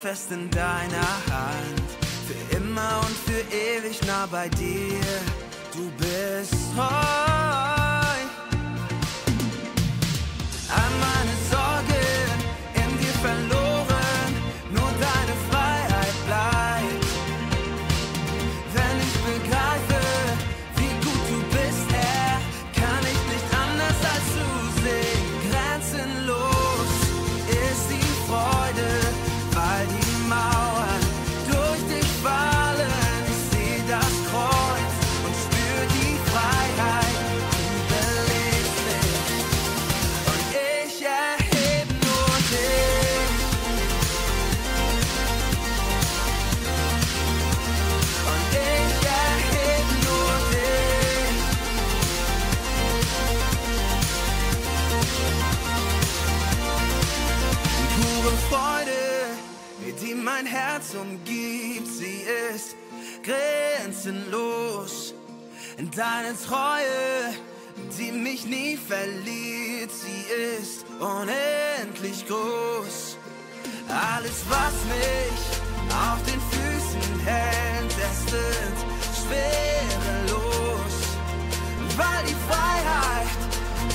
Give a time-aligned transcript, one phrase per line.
[0.00, 1.82] Fest in deiner Hand,
[2.28, 5.00] für immer und für ewig nah bei dir.
[5.74, 7.27] Du bist heute.
[63.28, 65.14] grenzenlos.
[65.94, 67.34] Deine Treue,
[67.98, 70.24] die mich nie verliert, sie
[70.58, 73.16] ist unendlich groß.
[73.88, 75.40] Alles, was mich
[76.06, 78.78] auf den Füßen hält, es wird
[79.18, 80.96] schwerelos,
[81.96, 83.40] weil die Freiheit,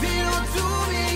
[0.02, 1.13] wie nur du mir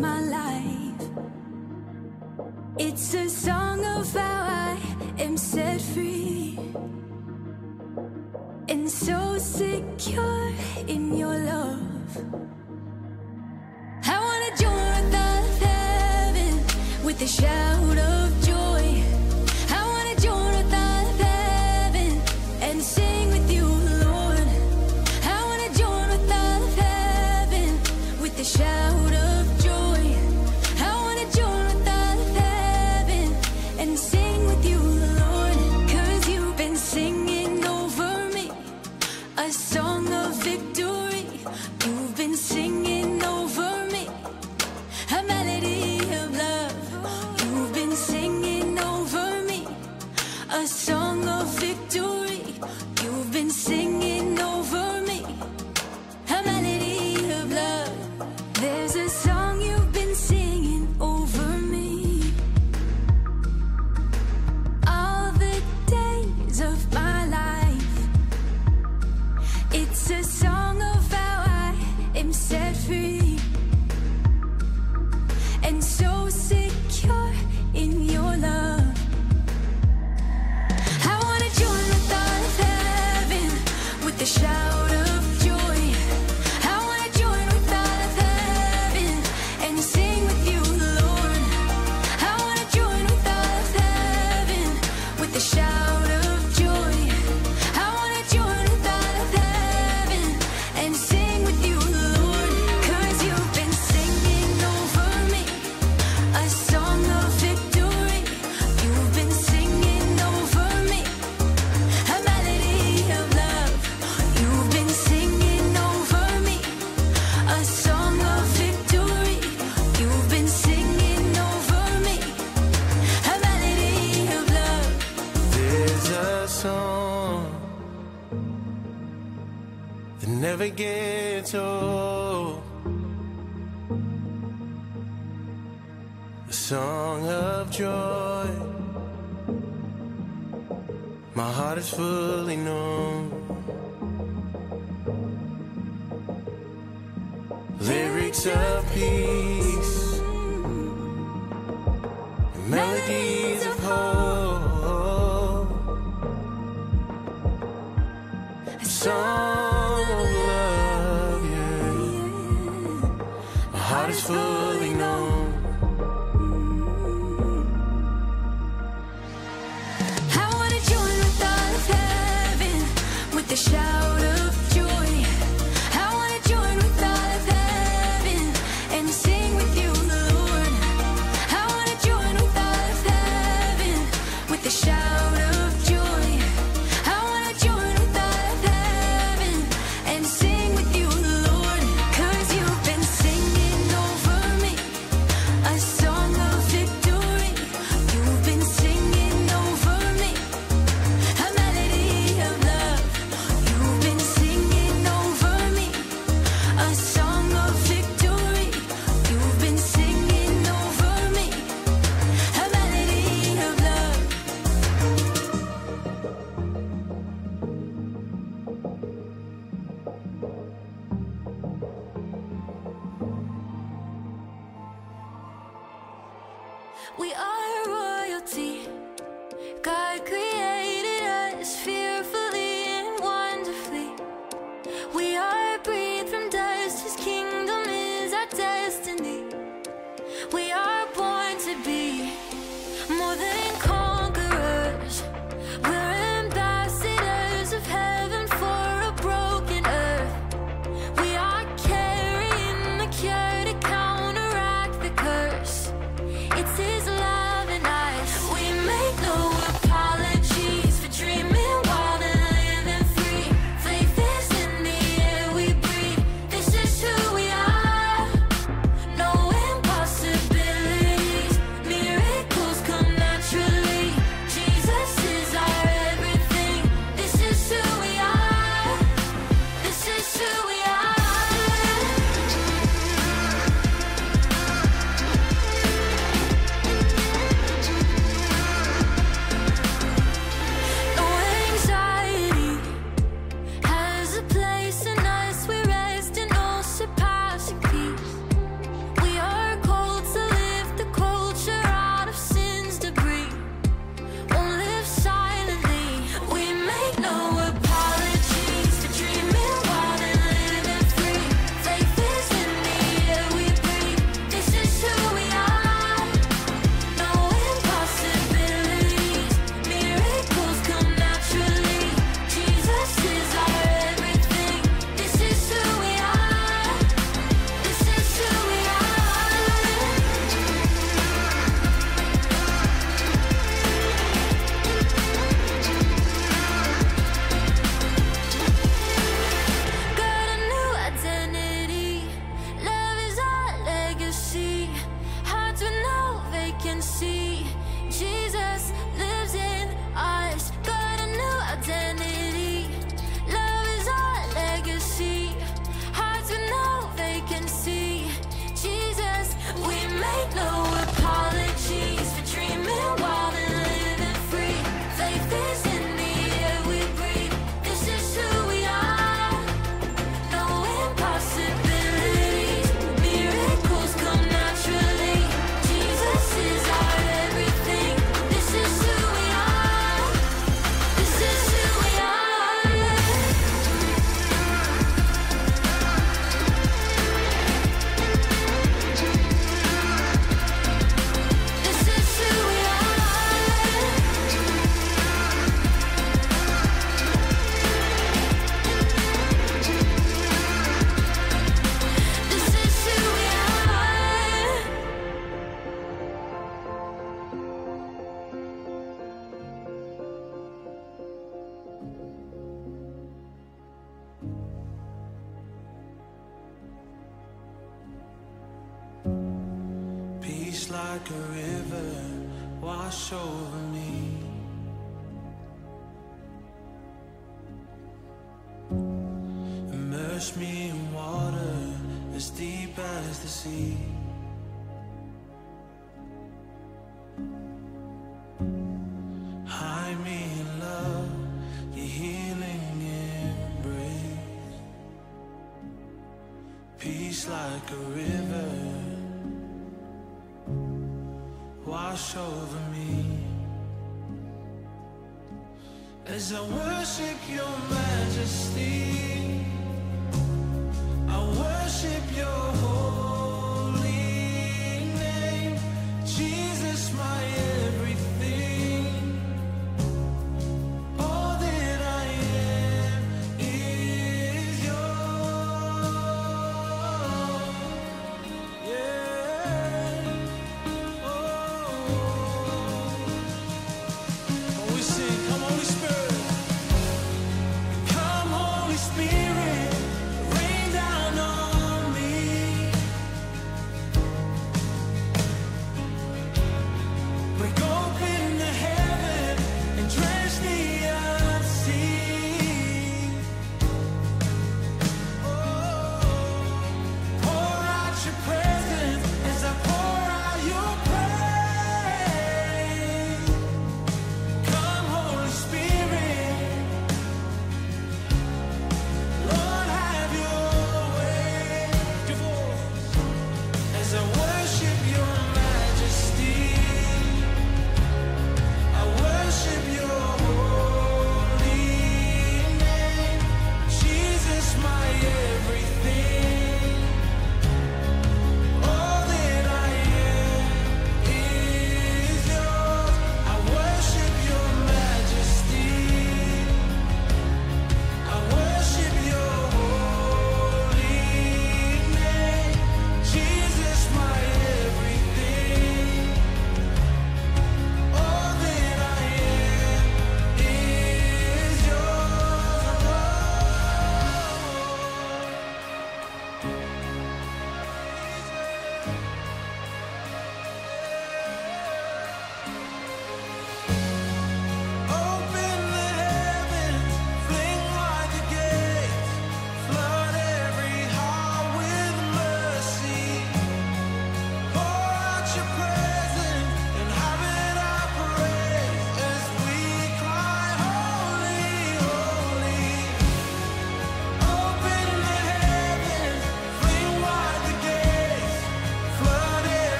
[0.00, 1.08] my life.
[2.78, 4.78] It's a song of how I
[5.18, 6.58] am set free
[8.68, 10.52] and so secure
[10.86, 12.16] in your love.
[14.04, 15.30] I wanna join the
[15.64, 18.47] heaven with a shout of joy.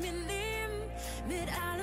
[0.00, 1.48] me limit.
[1.48, 1.73] I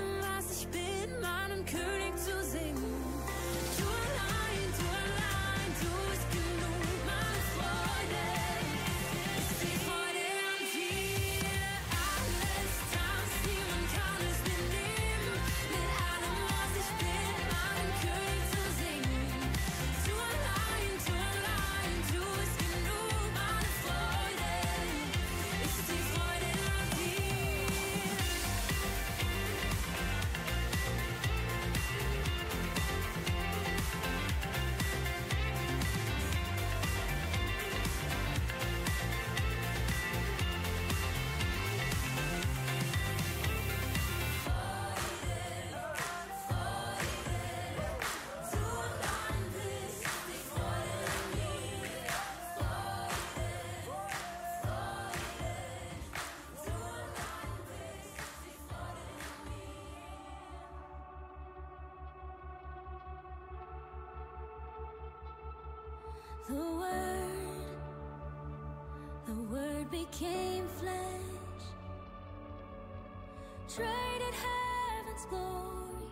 [73.75, 76.09] traded heaven's glory,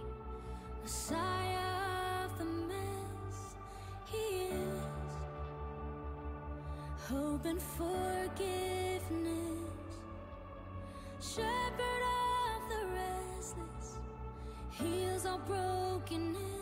[0.81, 3.55] Messiah of the mess,
[4.05, 4.81] He is.
[7.09, 9.01] Hope and forgiveness,
[11.19, 13.97] Shepherd of the restless,
[14.71, 16.58] heals all brokenness.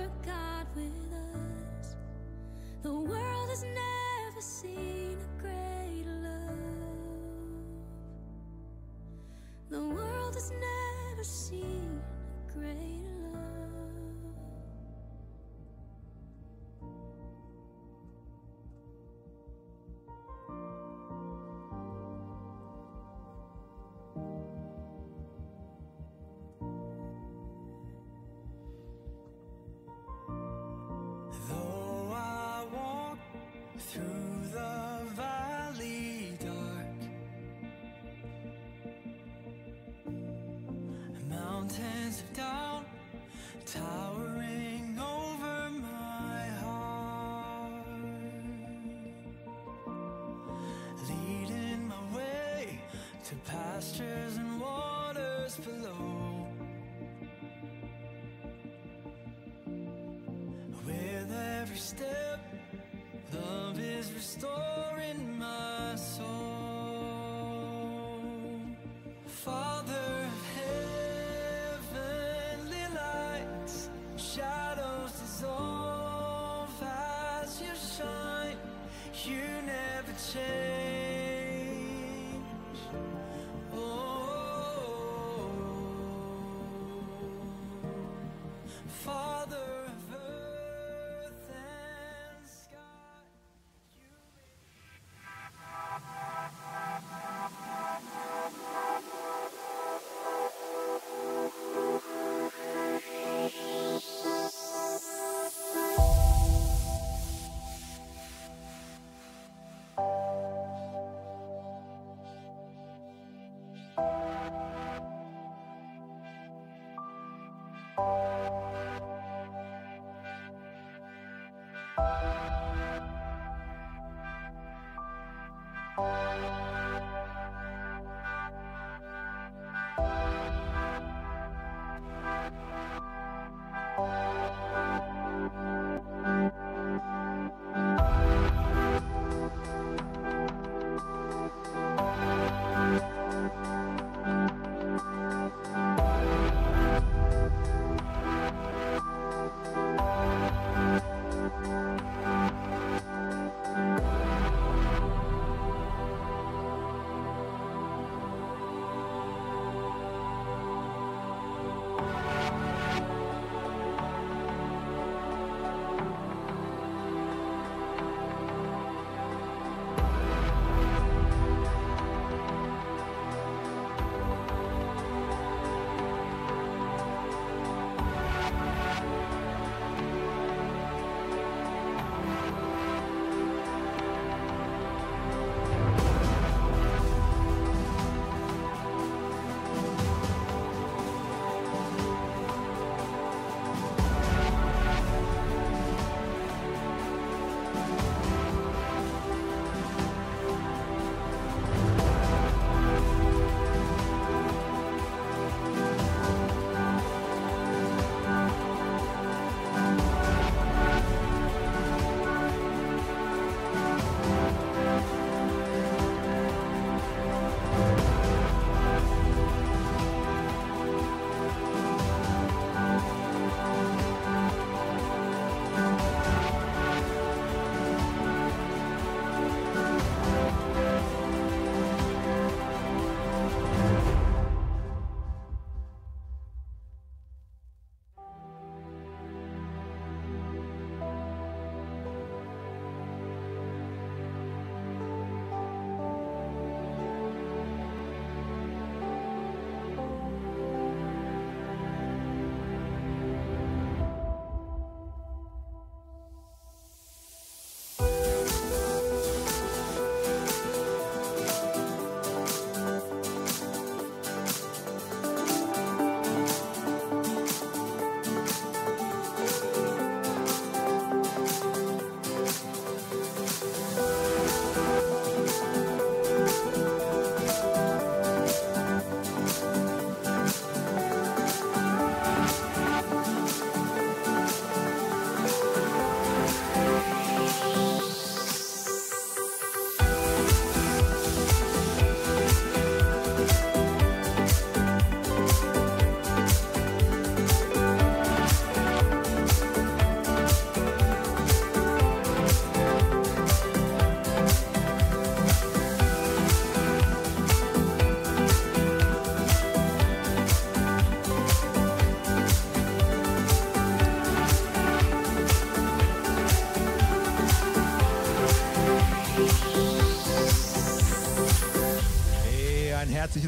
[0.00, 0.49] forgot.
[69.44, 70.19] Father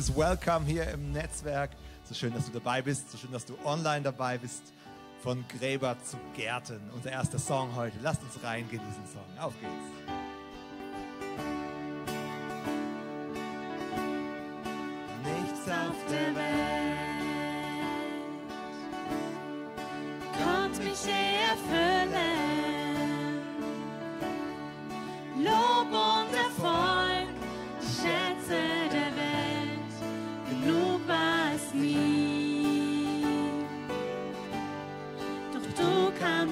[0.03, 1.71] herzliches Welcome hier im Netzwerk.
[2.05, 4.73] So schön, dass du dabei bist, so schön, dass du online dabei bist.
[5.23, 6.81] Von Gräber zu Gärten.
[6.93, 7.97] Unser erster Song heute.
[8.03, 9.39] Lasst uns reingehen in diesen Song.
[9.39, 9.92] Auf geht's.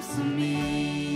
[0.01, 1.10] Du kamst zu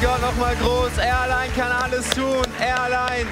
[0.00, 0.98] Gott nochmal groß.
[0.98, 2.44] Er allein kann alles tun.
[2.60, 3.26] Er allein.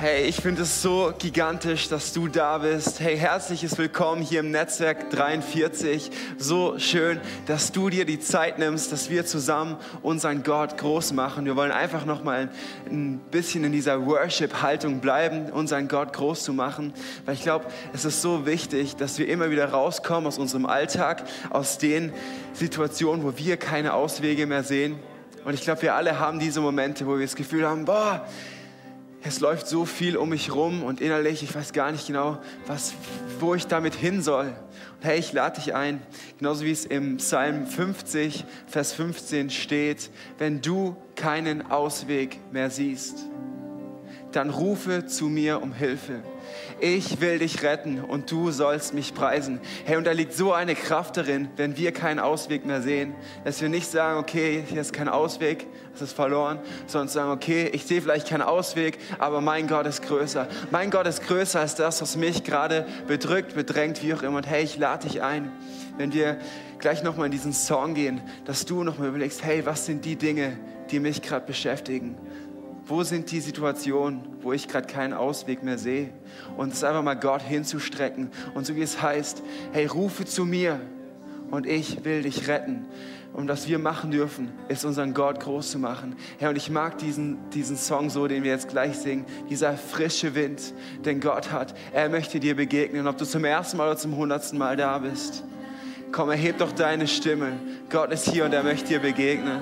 [0.00, 3.00] Hey, ich finde es so gigantisch, dass du da bist.
[3.00, 6.12] Hey, herzliches Willkommen hier im Netzwerk 43.
[6.36, 11.46] So schön, dass du dir die Zeit nimmst, dass wir zusammen unseren Gott groß machen.
[11.46, 12.48] Wir wollen einfach noch mal
[12.88, 16.92] ein bisschen in dieser Worship-Haltung bleiben, unseren Gott groß zu machen,
[17.26, 21.24] weil ich glaube, es ist so wichtig, dass wir immer wieder rauskommen aus unserem Alltag,
[21.50, 22.12] aus den
[22.52, 24.96] Situationen, wo wir keine Auswege mehr sehen.
[25.44, 28.24] Und ich glaube, wir alle haben diese Momente, wo wir das Gefühl haben, boah,
[29.22, 32.94] es läuft so viel um mich rum und innerlich, ich weiß gar nicht genau, was,
[33.40, 34.46] wo ich damit hin soll.
[34.46, 36.00] Und hey, ich lade dich ein,
[36.38, 43.26] genauso wie es im Psalm 50, Vers 15 steht, wenn du keinen Ausweg mehr siehst,
[44.32, 46.22] dann rufe zu mir um Hilfe.
[46.80, 49.60] Ich will dich retten und du sollst mich preisen.
[49.84, 53.14] Hey, und da liegt so eine Kraft darin, wenn wir keinen Ausweg mehr sehen,
[53.44, 57.68] dass wir nicht sagen, okay, hier ist kein Ausweg, es ist verloren, sondern sagen, okay,
[57.72, 60.46] ich sehe vielleicht keinen Ausweg, aber mein Gott ist größer.
[60.70, 64.36] Mein Gott ist größer als das, was mich gerade bedrückt, bedrängt, wie auch immer.
[64.36, 65.50] Und hey, ich lade dich ein,
[65.96, 66.38] wenn wir
[66.78, 70.56] gleich nochmal in diesen Song gehen, dass du nochmal überlegst, hey, was sind die Dinge,
[70.92, 72.16] die mich gerade beschäftigen?
[72.88, 76.08] Wo sind die Situationen, wo ich gerade keinen Ausweg mehr sehe?
[76.56, 78.30] Und es einfach mal Gott hinzustrecken.
[78.54, 80.80] Und so wie es heißt, hey, rufe zu mir
[81.50, 82.86] und ich will dich retten.
[83.34, 86.16] Und was wir machen dürfen, ist unseren Gott groß zu machen.
[86.38, 90.34] Herr, und ich mag diesen, diesen Song so, den wir jetzt gleich singen, dieser frische
[90.34, 90.72] Wind,
[91.04, 91.74] den Gott hat.
[91.92, 95.44] Er möchte dir begegnen, ob du zum ersten Mal oder zum hundertsten Mal da bist.
[96.10, 97.52] Komm, erheb doch deine Stimme.
[97.90, 99.60] Gott ist hier und er möchte dir begegnen.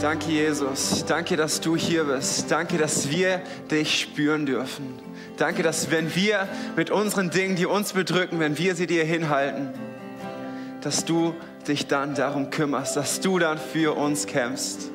[0.00, 1.04] Danke, Jesus.
[1.06, 2.52] Danke, dass du hier bist.
[2.52, 4.96] Danke, dass wir dich spüren dürfen.
[5.36, 6.46] Danke, dass wenn wir
[6.76, 9.74] mit unseren Dingen, die uns bedrücken, wenn wir sie dir hinhalten,
[10.82, 11.34] dass du
[11.66, 14.88] dich dann darum kümmerst, dass du dann für uns kämpfst.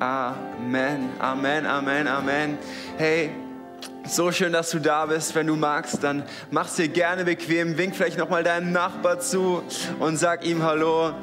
[0.00, 2.58] Amen, Amen, Amen, Amen.
[2.98, 3.30] Hey,
[4.04, 5.36] so schön, dass du da bist.
[5.36, 7.78] Wenn du magst, dann mach's dir gerne bequem.
[7.78, 9.62] Wink vielleicht nochmal deinem Nachbar zu
[10.00, 11.14] und sag ihm Hallo.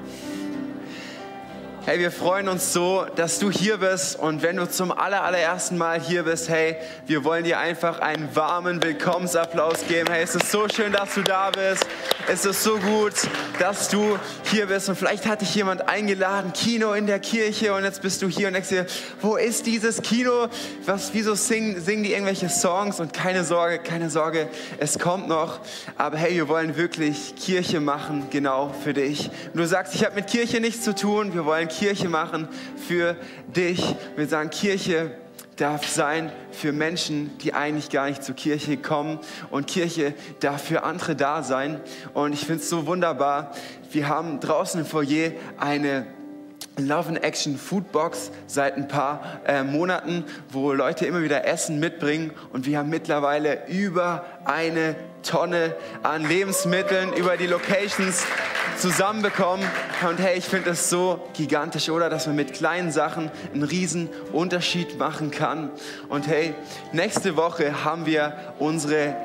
[1.84, 5.80] Hey, wir freuen uns so, dass du hier bist und wenn du zum aller, allerersten
[5.80, 6.76] Mal hier bist, hey,
[7.08, 10.08] wir wollen dir einfach einen warmen Willkommensapplaus geben.
[10.12, 11.88] Hey, es ist so schön, dass du da bist.
[12.28, 13.14] Es ist so gut,
[13.58, 17.84] dass du hier bist und vielleicht hat dich jemand eingeladen, Kino in der Kirche und
[17.84, 18.86] jetzt bist du hier und denkst dir,
[19.20, 20.50] wo ist dieses Kino?
[20.86, 23.00] Was, wieso singen, singen die irgendwelche Songs?
[23.00, 25.60] Und keine Sorge, keine Sorge, es kommt noch.
[25.98, 29.32] Aber hey, wir wollen wirklich Kirche machen, genau für dich.
[29.52, 32.48] Und du sagst, ich habe mit Kirche nichts zu tun, wir wollen Kirche machen
[32.88, 33.16] für
[33.48, 33.96] dich.
[34.16, 35.16] Wir sagen, Kirche
[35.56, 39.20] darf sein für Menschen, die eigentlich gar nicht zur Kirche kommen.
[39.50, 41.80] Und Kirche darf für andere da sein.
[42.14, 43.52] Und ich finde es so wunderbar.
[43.92, 46.08] Wir haben draußen im Foyer eine
[46.78, 52.32] Love and Action Foodbox seit ein paar äh, Monaten, wo Leute immer wieder Essen mitbringen
[52.54, 58.26] und wir haben mittlerweile über eine Tonne an Lebensmitteln über die Locations
[58.78, 59.66] zusammenbekommen.
[60.08, 62.10] Und hey, ich finde es so gigantisch, oder?
[62.10, 65.70] Dass man mit kleinen Sachen einen riesen Unterschied machen kann.
[66.10, 66.56] Und hey,
[66.92, 69.16] nächste Woche haben wir unsere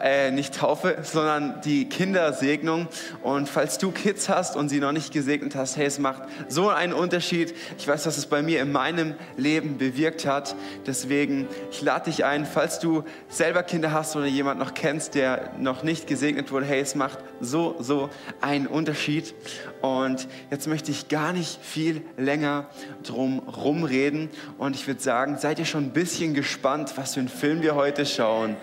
[0.00, 2.88] äh, nicht Taufe, sondern die Kindersegnung.
[3.22, 6.68] Und falls du Kids hast und sie noch nicht gesegnet hast, hey, es macht so
[6.68, 7.54] einen Unterschied.
[7.78, 10.54] Ich weiß, was es bei mir in meinem Leben bewirkt hat.
[10.86, 15.52] Deswegen, ich lade dich ein, falls du selber Kinder hast oder jemand noch kennst, der
[15.58, 18.10] noch nicht gesegnet wurde, hey, es macht so, so
[18.40, 19.34] einen Unterschied.
[19.80, 22.66] Und jetzt möchte ich gar nicht viel länger
[23.02, 24.30] drum rumreden.
[24.58, 27.74] Und ich würde sagen, seid ihr schon ein bisschen gespannt, was für einen Film wir
[27.74, 28.56] heute schauen?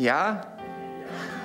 [0.00, 0.46] Ja?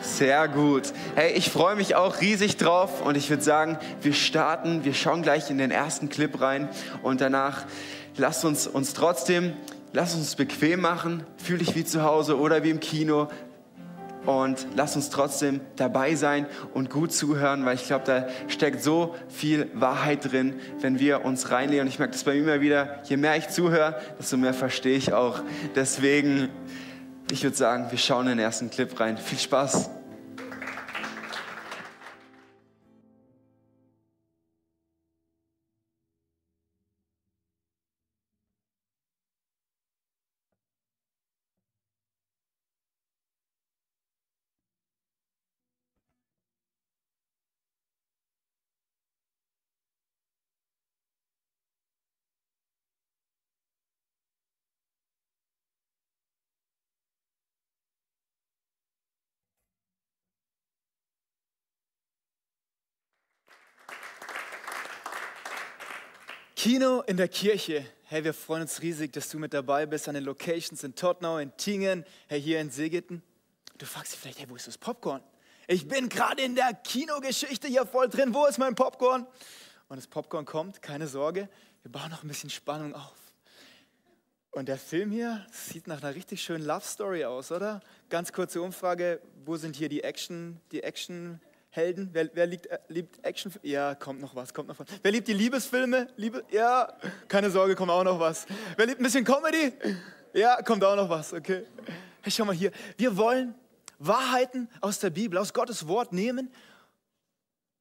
[0.02, 0.94] Sehr gut.
[1.16, 5.24] Hey, ich freue mich auch riesig drauf und ich würde sagen, wir starten, wir schauen
[5.24, 6.70] gleich in den ersten Clip rein
[7.04, 7.66] und danach
[8.16, 9.54] lasst uns uns trotzdem,
[9.92, 13.28] lasst uns bequem machen, fühl dich wie zu Hause oder wie im Kino
[14.26, 19.16] und lasst uns trotzdem dabei sein und gut zuhören, weil ich glaube, da steckt so
[19.28, 21.82] viel Wahrheit drin, wenn wir uns reinlegen.
[21.82, 24.96] Und ich merke das bei mir immer wieder, je mehr ich zuhöre, desto mehr verstehe
[24.96, 25.42] ich auch.
[25.76, 26.50] Deswegen
[27.32, 29.18] ich würde sagen, wir schauen in den ersten Clip rein.
[29.18, 29.90] Viel Spaß!
[66.66, 67.86] Kino in der Kirche.
[68.06, 71.38] Hey, wir freuen uns riesig, dass du mit dabei bist an den Locations in Tottenau,
[71.38, 73.22] in Tingen, hey, hier in Segeten.
[73.78, 75.22] Du fragst dich vielleicht, hey, wo ist das Popcorn?
[75.68, 78.34] Ich bin gerade in der Kinogeschichte hier voll drin.
[78.34, 79.28] Wo ist mein Popcorn?
[79.90, 81.50] Und das Popcorn kommt, keine Sorge.
[81.84, 83.14] Wir bauen noch ein bisschen Spannung auf.
[84.50, 87.80] Und der Film hier sieht nach einer richtig schönen Love Story aus, oder?
[88.10, 91.40] Ganz kurze Umfrage: Wo sind hier die Action, die Action
[91.76, 92.10] Helden?
[92.14, 93.52] Wer, wer liebt, äh, liebt Action?
[93.62, 94.88] Ja, kommt noch was, kommt noch was.
[95.02, 96.08] Wer liebt die Liebesfilme?
[96.16, 96.46] Liebe?
[96.50, 96.94] Ja,
[97.28, 98.46] keine Sorge, kommt auch noch was.
[98.78, 99.74] Wer liebt ein bisschen Comedy?
[100.34, 101.66] Ja, kommt auch noch was, okay.
[102.22, 102.72] Hey, schau mal hier.
[102.96, 103.56] Wir wollen
[104.00, 106.50] Wahrheiten aus der Bibel, aus Gottes Wort nehmen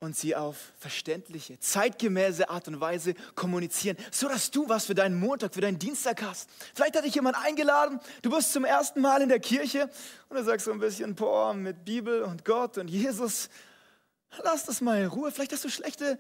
[0.00, 5.20] und sie auf verständliche, zeitgemäße Art und Weise kommunizieren, so dass du was für deinen
[5.20, 6.50] Montag, für deinen Dienstag hast.
[6.74, 9.88] Vielleicht hat dich jemand eingeladen, du bist zum ersten Mal in der Kirche
[10.28, 13.48] und du sagst so ein bisschen, boah, mit Bibel und Gott und Jesus,
[14.42, 15.30] lass das mal in Ruhe.
[15.30, 16.18] Vielleicht hast du schlechte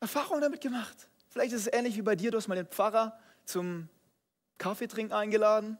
[0.00, 1.08] Erfahrungen damit gemacht.
[1.28, 3.88] Vielleicht ist es ähnlich wie bei dir, du hast mal den Pfarrer zum
[4.58, 5.78] Kaffeetrinken eingeladen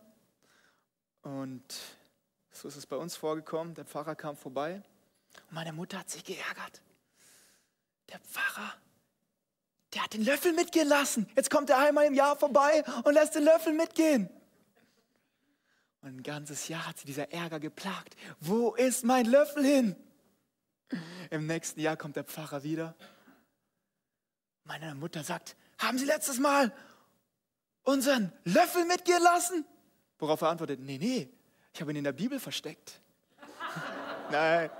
[1.23, 1.63] und
[2.53, 3.75] so ist es bei uns vorgekommen.
[3.75, 4.83] Der Pfarrer kam vorbei
[5.49, 6.83] und meine Mutter hat sich geärgert.
[8.11, 8.75] Der Pfarrer,
[9.95, 11.29] der hat den Löffel mitgehen lassen.
[11.37, 14.29] Jetzt kommt er einmal im Jahr vorbei und lässt den Löffel mitgehen.
[16.03, 18.17] Und ein ganzes Jahr hat sie dieser Ärger geplagt.
[18.41, 19.97] Wo ist mein Löffel hin?
[21.31, 22.95] Im nächsten Jahr kommt der Pfarrer wieder.
[24.65, 26.73] Meine Mutter sagt, haben Sie letztes Mal
[27.83, 29.65] unseren Löffel mitgehen lassen?
[30.19, 31.29] Worauf er antwortet, nee, nee,
[31.73, 33.01] ich habe ihn in der Bibel versteckt.
[34.31, 34.71] Nein.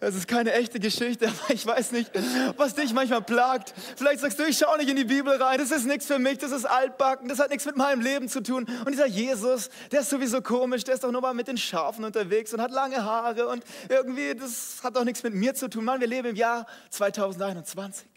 [0.00, 2.10] Das ist keine echte Geschichte, aber ich weiß nicht,
[2.56, 3.74] was dich manchmal plagt.
[3.96, 6.38] Vielleicht sagst du, ich schaue nicht in die Bibel rein, das ist nichts für mich,
[6.38, 8.64] das ist altbacken, das hat nichts mit meinem Leben zu tun.
[8.64, 12.04] Und dieser Jesus, der ist sowieso komisch, der ist doch nur mal mit den Schafen
[12.04, 15.84] unterwegs und hat lange Haare und irgendwie, das hat doch nichts mit mir zu tun.
[15.84, 18.08] Mann, wir leben im Jahr 2021.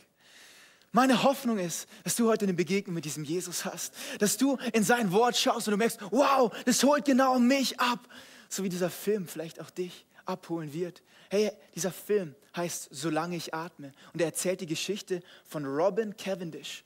[0.93, 4.83] Meine Hoffnung ist, dass du heute eine Begegnung mit diesem Jesus hast, dass du in
[4.83, 7.99] sein Wort schaust und du merkst, wow, das holt genau mich ab,
[8.47, 11.01] so wie dieser Film vielleicht auch dich abholen wird.
[11.33, 16.83] Hey, dieser Film heißt Solange ich atme und er erzählt die Geschichte von Robin Cavendish.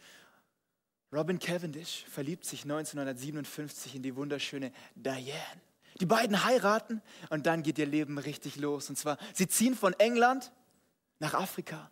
[1.12, 5.62] Robin Cavendish verliebt sich 1957 in die wunderschöne Diane.
[6.00, 8.90] Die beiden heiraten und dann geht ihr Leben richtig los.
[8.90, 10.54] Und zwar, sie ziehen von England
[11.20, 11.92] nach Afrika.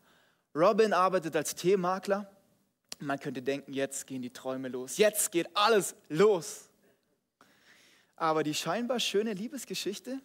[0.56, 2.32] Robin arbeitet als Teemakler.
[3.00, 4.96] Man könnte denken, jetzt gehen die Träume los.
[4.96, 6.70] Jetzt geht alles los.
[8.16, 10.22] Aber die scheinbar schöne Liebesgeschichte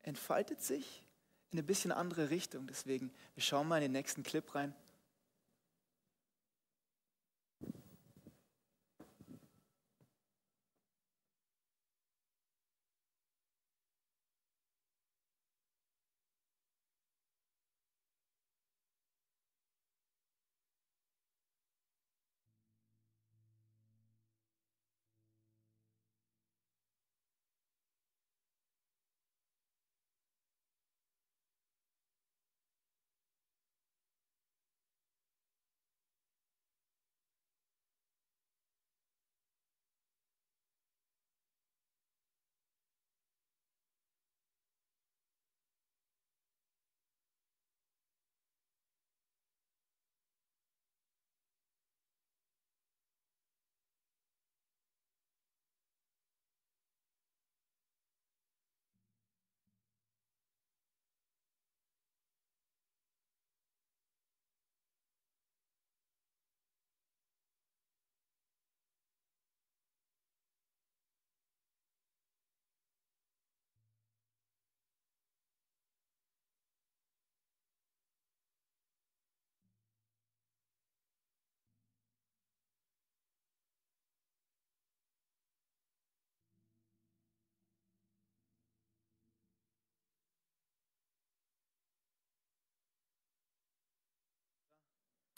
[0.00, 1.04] entfaltet sich
[1.52, 2.66] in eine bisschen andere Richtung.
[2.66, 4.74] Deswegen, wir schauen mal in den nächsten Clip rein.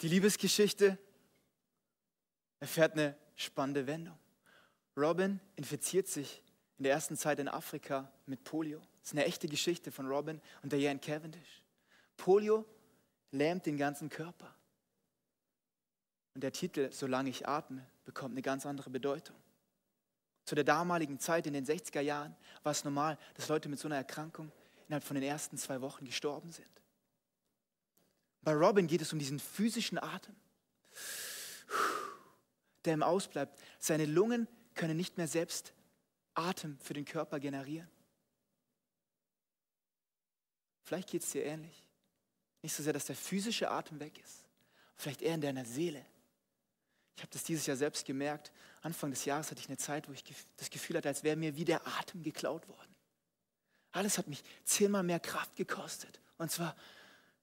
[0.02, 0.98] Die Liebesgeschichte
[2.58, 4.18] erfährt eine spannende Wendung.
[4.96, 6.42] Robin infiziert sich
[6.78, 8.80] in der ersten Zeit in Afrika mit Polio.
[9.00, 11.62] Das ist eine echte Geschichte von Robin und Diane Cavendish.
[12.16, 12.66] Polio
[13.30, 14.52] lähmt den ganzen Körper.
[16.34, 19.36] Und der Titel Solange ich atme bekommt eine ganz andere Bedeutung.
[20.44, 22.34] Zu der damaligen Zeit in den 60er Jahren
[22.64, 24.50] war es normal, dass Leute mit so einer Erkrankung
[24.88, 26.81] innerhalb von den ersten zwei Wochen gestorben sind.
[28.42, 30.34] Bei Robin geht es um diesen physischen Atem,
[32.84, 33.58] der im Ausbleibt.
[33.78, 35.72] Seine Lungen können nicht mehr selbst
[36.34, 37.88] Atem für den Körper generieren.
[40.82, 41.86] Vielleicht geht es dir ähnlich.
[42.62, 44.44] Nicht so sehr, dass der physische Atem weg ist,
[44.96, 46.04] vielleicht eher in deiner Seele.
[47.16, 48.52] Ich habe das dieses Jahr selbst gemerkt.
[48.82, 50.24] Anfang des Jahres hatte ich eine Zeit, wo ich
[50.56, 52.94] das Gefühl hatte, als wäre mir wie der Atem geklaut worden.
[53.92, 56.20] Alles hat mich zehnmal mehr Kraft gekostet.
[56.38, 56.74] Und zwar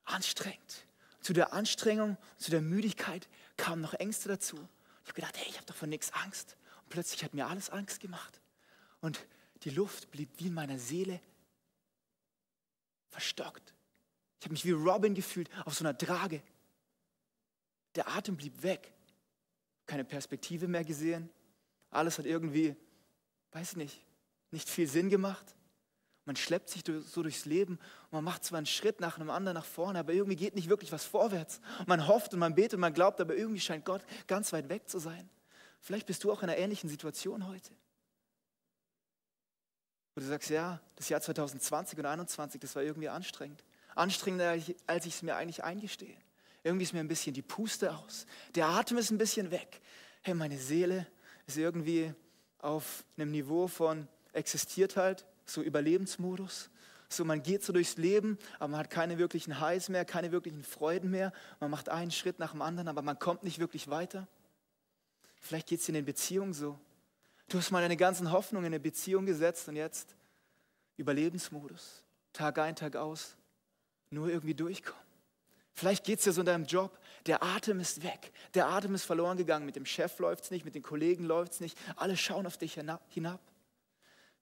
[0.03, 0.85] anstrengend.
[1.29, 4.55] Zu der Anstrengung, zu der Müdigkeit kamen noch Ängste dazu.
[5.03, 6.57] Ich habe gedacht, hey, ich habe doch von nichts Angst.
[6.81, 8.41] Und plötzlich hat mir alles Angst gemacht.
[8.99, 9.27] Und
[9.61, 11.21] die Luft blieb wie in meiner Seele
[13.09, 13.75] verstockt.
[14.39, 16.41] Ich habe mich wie Robin gefühlt auf so einer Trage.
[17.93, 18.91] Der Atem blieb weg.
[19.85, 21.29] Keine Perspektive mehr gesehen.
[21.91, 22.75] Alles hat irgendwie,
[23.51, 24.03] weiß nicht,
[24.49, 25.45] nicht viel Sinn gemacht.
[26.29, 29.55] Man schleppt sich so durchs Leben und man macht zwar einen Schritt nach einem anderen
[29.55, 31.59] nach vorne, aber irgendwie geht nicht wirklich was vorwärts.
[31.87, 34.87] Man hofft und man betet und man glaubt, aber irgendwie scheint Gott ganz weit weg
[34.87, 35.27] zu sein.
[35.81, 37.71] Vielleicht bist du auch in einer ähnlichen Situation heute.
[40.13, 43.63] Wo du sagst, ja, das Jahr 2020 und 2021, das war irgendwie anstrengend.
[43.95, 44.55] Anstrengender,
[44.85, 46.15] als ich es mir eigentlich eingestehe.
[46.61, 48.27] Irgendwie ist mir ein bisschen die Puste aus.
[48.53, 49.81] Der Atem ist ein bisschen weg.
[50.21, 51.07] Hey, meine Seele
[51.47, 52.13] ist irgendwie
[52.59, 56.69] auf einem Niveau von existiert halt so Überlebensmodus.
[57.09, 60.63] So, man geht so durchs Leben, aber man hat keine wirklichen Highs mehr, keine wirklichen
[60.63, 61.33] Freuden mehr.
[61.59, 64.27] Man macht einen Schritt nach dem anderen, aber man kommt nicht wirklich weiter.
[65.39, 66.77] Vielleicht geht es in den Beziehungen so.
[67.47, 70.15] Du hast mal deine ganzen Hoffnungen in eine Beziehung gesetzt und jetzt
[70.97, 72.03] Überlebensmodus.
[72.31, 73.35] Tag ein, Tag aus.
[74.11, 75.03] Nur irgendwie durchkommen.
[75.73, 76.99] Vielleicht geht es dir so in deinem Job.
[77.25, 78.33] Der Atem ist weg.
[78.53, 79.65] Der Atem ist verloren gegangen.
[79.65, 81.77] Mit dem Chef läuft es nicht, mit den Kollegen läuft es nicht.
[81.95, 83.41] Alle schauen auf dich hinab.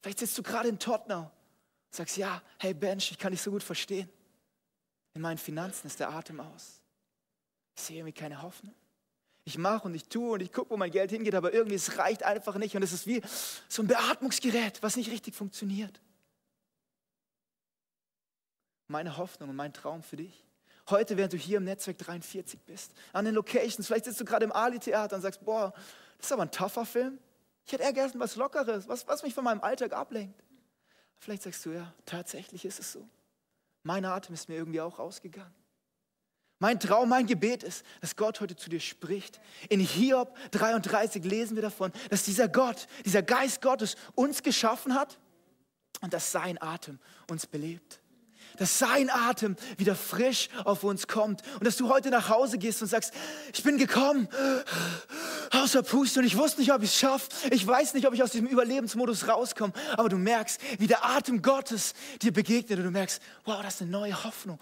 [0.02, 3.52] Vielleicht sitzt du gerade in Tottenau und sagst, ja, hey Bench, ich kann dich so
[3.52, 4.10] gut verstehen.
[5.14, 6.82] In meinen Finanzen ist der Atem aus.
[7.76, 8.76] Ich sehe irgendwie keine Hoffnung.
[9.46, 11.98] Ich mache und ich tue und ich gucke, wo mein Geld hingeht, aber irgendwie es
[11.98, 13.22] reicht einfach nicht und es ist wie
[13.70, 16.02] so ein Beatmungsgerät, was nicht richtig funktioniert.
[18.88, 20.44] Meine Hoffnung und mein Traum für dich.
[20.90, 24.46] Heute, während du hier im Netzwerk 43 bist, an den Locations, vielleicht sitzt du gerade
[24.46, 25.74] im Ali-Theater und sagst, boah,
[26.18, 27.20] das ist aber ein tougher Film.
[27.68, 30.42] Ich hätte eher gern was Lockeres, was, was mich von meinem Alltag ablenkt.
[31.20, 33.06] Vielleicht sagst du, ja, tatsächlich ist es so.
[33.84, 35.54] Mein Atem ist mir irgendwie auch ausgegangen.
[36.60, 39.42] Mein Traum, mein Gebet ist, dass Gott heute zu dir spricht.
[39.68, 45.20] In Hiob 33 lesen wir davon, dass dieser Gott, dieser Geist Gottes uns geschaffen hat
[46.00, 47.00] und dass sein Atem
[47.30, 48.00] uns belebt.
[48.58, 52.82] Dass sein Atem wieder frisch auf uns kommt und dass du heute nach Hause gehst
[52.82, 53.14] und sagst,
[53.54, 54.28] ich bin gekommen
[55.52, 57.30] außer Puste und ich wusste nicht, ob ich es schaffe.
[57.52, 59.74] Ich weiß nicht, ob ich aus diesem Überlebensmodus rauskomme.
[59.94, 63.82] Aber du merkst, wie der Atem Gottes dir begegnet und du merkst, wow, das ist
[63.84, 64.60] eine neue Hoffnung,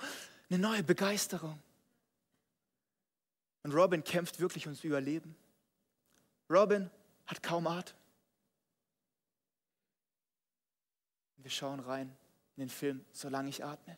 [0.49, 1.59] eine neue Begeisterung.
[3.63, 5.35] Und Robin kämpft wirklich ums Überleben.
[6.49, 6.89] Robin
[7.25, 7.95] hat kaum Atem.
[11.37, 12.15] Wir schauen rein
[12.55, 13.97] in den Film, solange ich atme.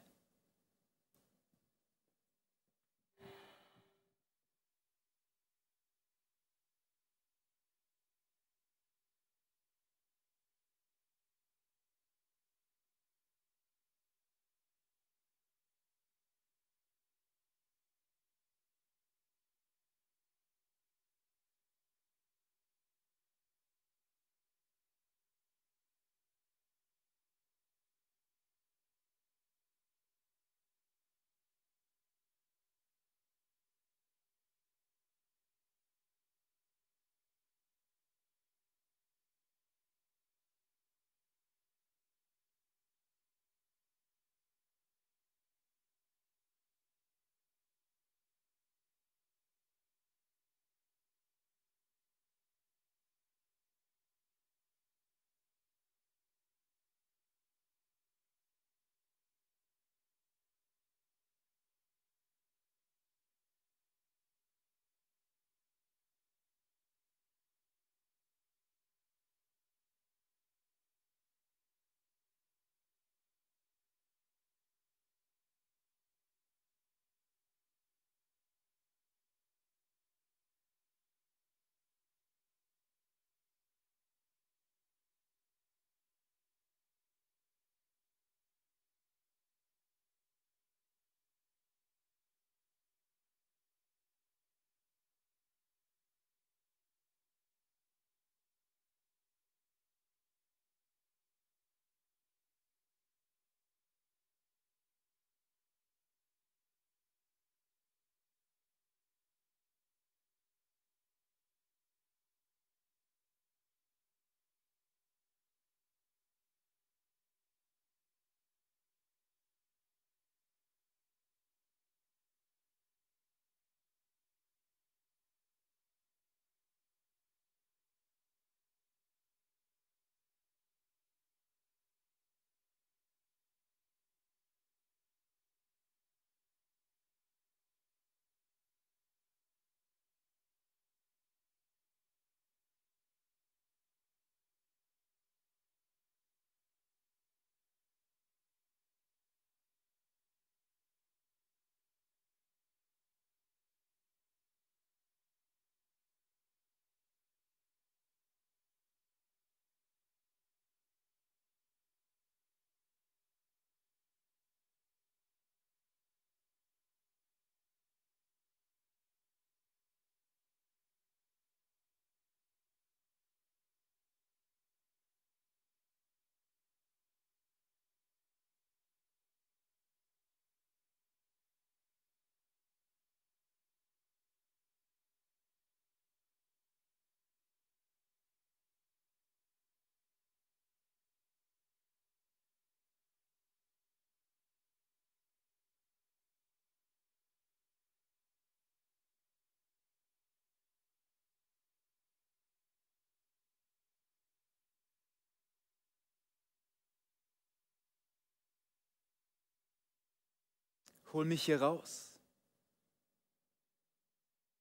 [211.14, 212.14] Hol mich hier raus.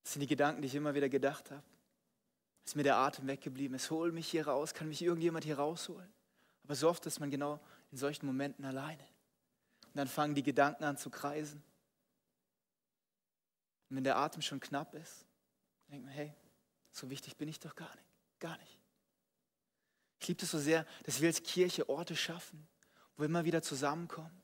[0.02, 1.62] Das sind die Gedanken, die ich immer wieder gedacht habe.
[2.64, 3.90] Ist mir der Atem weggeblieben ist.
[3.90, 4.74] Hol mich hier raus.
[4.74, 6.12] Kann mich irgendjemand hier rausholen?
[6.64, 9.04] Aber so oft ist man genau in solchen Momenten alleine.
[9.84, 11.62] Und dann fangen die Gedanken an zu kreisen.
[13.88, 15.26] Und wenn der Atem schon knapp ist,
[15.88, 16.34] denkt man, hey,
[16.90, 18.08] so wichtig bin ich doch gar nicht.
[18.40, 18.80] Gar nicht.
[20.20, 22.66] Ich liebe es so sehr, dass wir als Kirche Orte schaffen,
[23.16, 24.42] wo wir immer wieder zusammenkommen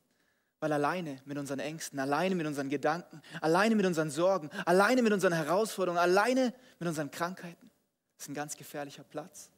[0.62, 5.12] weil alleine mit unseren Ängsten, alleine mit unseren Gedanken, alleine mit unseren Sorgen, alleine mit
[5.12, 7.68] unseren Herausforderungen, alleine mit unseren Krankheiten,
[8.16, 9.50] ist ein ganz gefährlicher Platz.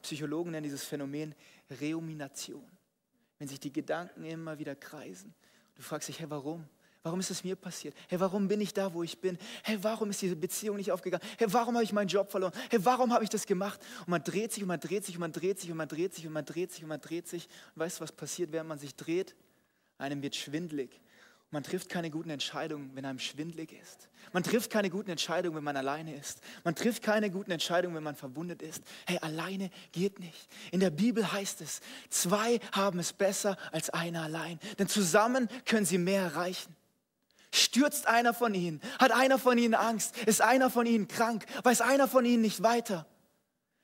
[0.00, 1.34] Psychologen nennen dieses Phänomen
[1.68, 2.64] Reomination.
[3.38, 5.34] Wenn sich die Gedanken immer wieder kreisen.
[5.74, 6.66] Du fragst dich, hey, warum?
[7.02, 7.94] Warum ist es mir passiert?
[8.08, 9.36] Hey, warum bin ich da, wo ich bin?
[9.62, 11.22] Hey, warum ist diese Beziehung nicht aufgegangen?
[11.36, 12.54] Hey, warum habe ich meinen Job verloren?
[12.70, 13.78] Hey, warum habe ich das gemacht?
[14.00, 16.14] Und man dreht sich und man dreht sich und man dreht sich und man dreht
[16.14, 17.46] sich und man dreht sich und man dreht sich.
[17.74, 19.36] Und weißt du, was passiert, während man sich dreht?
[19.98, 21.00] Einem wird schwindlig.
[21.50, 24.08] Man trifft keine guten Entscheidungen, wenn einem schwindlig ist.
[24.32, 26.40] Man trifft keine guten Entscheidungen, wenn man alleine ist.
[26.64, 28.82] Man trifft keine guten Entscheidungen, wenn man verwundet ist.
[29.06, 30.48] Hey, alleine geht nicht.
[30.72, 31.80] In der Bibel heißt es,
[32.10, 34.58] zwei haben es besser als einer allein.
[34.78, 36.74] Denn zusammen können sie mehr erreichen.
[37.52, 38.80] Stürzt einer von ihnen?
[38.98, 40.18] Hat einer von ihnen Angst?
[40.26, 41.46] Ist einer von ihnen krank?
[41.62, 43.06] Weiß einer von ihnen nicht weiter?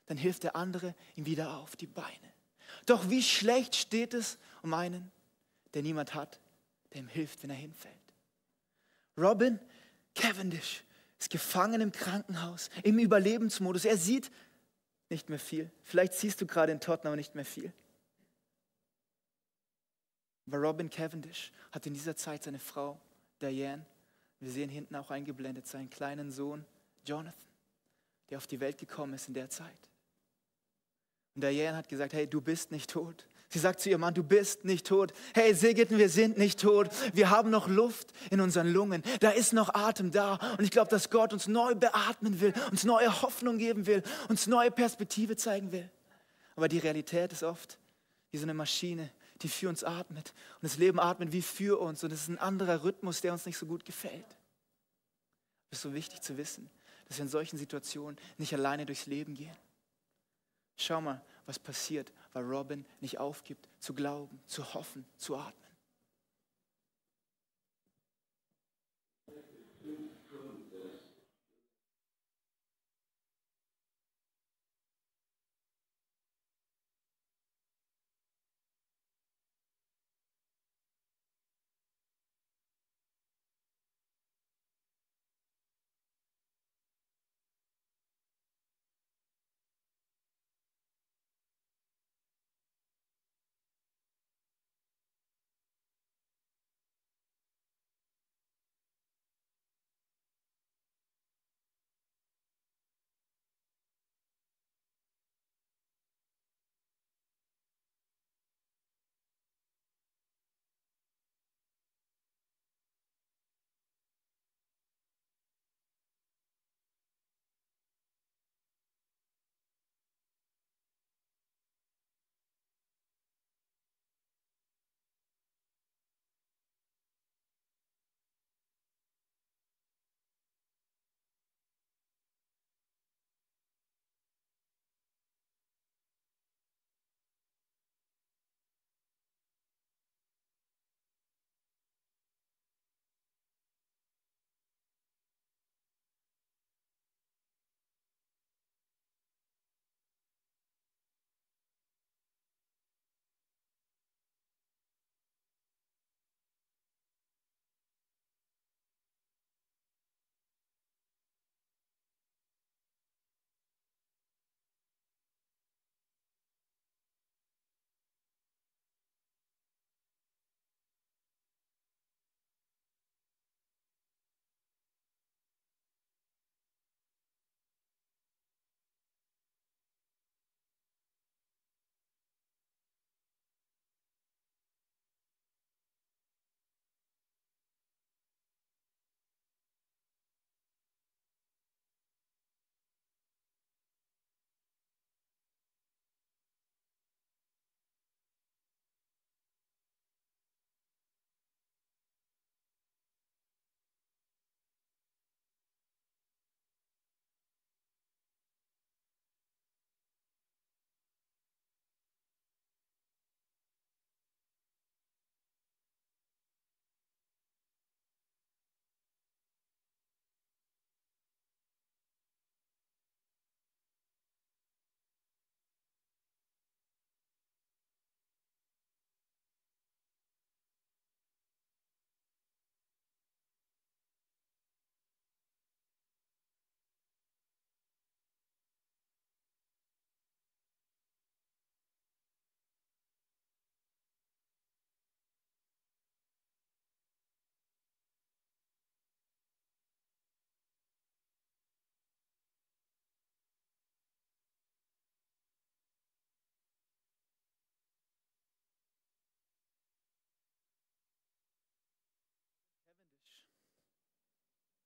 [0.07, 2.33] Dann hilft der andere ihm wieder auf die Beine.
[2.85, 5.12] Doch wie schlecht steht es um einen,
[5.73, 6.39] der niemand hat,
[6.91, 7.95] der ihm hilft, wenn er hinfällt.
[9.17, 9.59] Robin
[10.15, 10.83] Cavendish
[11.19, 13.85] ist gefangen im Krankenhaus, im Überlebensmodus.
[13.85, 14.31] Er sieht
[15.09, 15.71] nicht mehr viel.
[15.83, 17.71] Vielleicht siehst du gerade in Tottenham nicht mehr viel.
[20.47, 22.99] Aber Robin Cavendish hat in dieser Zeit seine Frau
[23.41, 23.85] Diane,
[24.39, 26.65] wir sehen hinten auch eingeblendet seinen kleinen Sohn
[27.05, 27.33] Jonathan,
[28.29, 29.89] der auf die Welt gekommen ist in der Zeit.
[31.35, 33.25] Und Diane hat gesagt, hey, du bist nicht tot.
[33.53, 35.13] Sie sagt zu ihrem Mann, du bist nicht tot.
[35.35, 36.89] Hey, Segitten, wir sind nicht tot.
[37.13, 39.03] Wir haben noch Luft in unseren Lungen.
[39.19, 40.39] Da ist noch Atem da.
[40.57, 44.47] Und ich glaube, dass Gott uns neu beatmen will, uns neue Hoffnung geben will, uns
[44.47, 45.87] neue Perspektive zeigen will.
[46.55, 47.77] Aber die Realität ist oft
[48.31, 49.11] wie so eine Maschine,
[49.43, 50.33] die für uns atmet.
[50.55, 52.03] Und das Leben atmet wie für uns.
[52.03, 54.35] Und es ist ein anderer Rhythmus, der uns nicht so gut gefällt.
[55.69, 56.71] Es ist so wichtig zu wissen,
[57.07, 59.55] dass wir in solchen Situationen nicht alleine durchs Leben gehen.
[60.75, 65.62] Schau mal, was passiert, weil Robin nicht aufgibt, zu glauben, zu hoffen, zu atmen.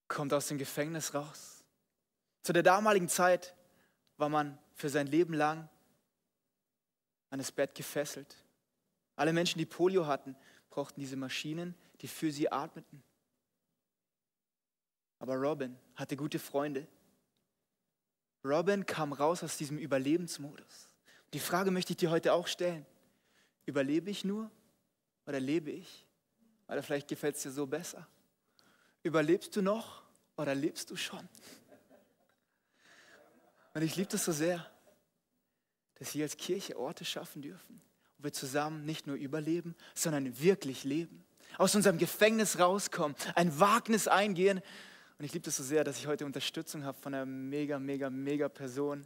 [0.08, 1.64] Kommt aus dem Gefängnis raus.
[2.44, 3.56] Zu der damaligen Zeit
[4.18, 5.70] war man für sein Leben lang
[7.30, 8.36] an das Bett gefesselt.
[9.16, 10.36] Alle Menschen, die Polio hatten,
[10.70, 13.04] brauchten diese Maschinen, die für sie atmeten.
[15.20, 16.88] Aber Robin hatte gute Freunde.
[18.46, 20.88] Robin kam raus aus diesem Überlebensmodus.
[21.34, 22.86] Die Frage möchte ich dir heute auch stellen.
[23.66, 24.50] Überlebe ich nur
[25.26, 26.06] oder lebe ich?
[26.68, 28.08] Oder vielleicht gefällt es dir so besser.
[29.08, 30.02] Überlebst du noch
[30.36, 31.30] oder lebst du schon?
[33.74, 34.70] Und ich liebe das so sehr,
[35.96, 37.82] dass wir als Kirche Orte schaffen dürfen,
[38.18, 41.24] wo wir zusammen nicht nur überleben, sondern wirklich leben.
[41.58, 44.62] Aus unserem Gefängnis rauskommen, ein Wagnis eingehen.
[45.18, 48.10] Und ich liebe das so sehr, dass ich heute Unterstützung habe von einer mega, mega,
[48.10, 49.06] mega Person,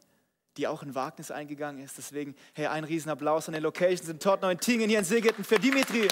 [0.58, 2.00] die auch ein Wagnis eingegangen ist.
[2.00, 5.60] Deswegen, hey, ein Riesenapplaus an den Locations in Tottenham, in Tingen, hier in Segeten für
[5.60, 6.08] Dimitri.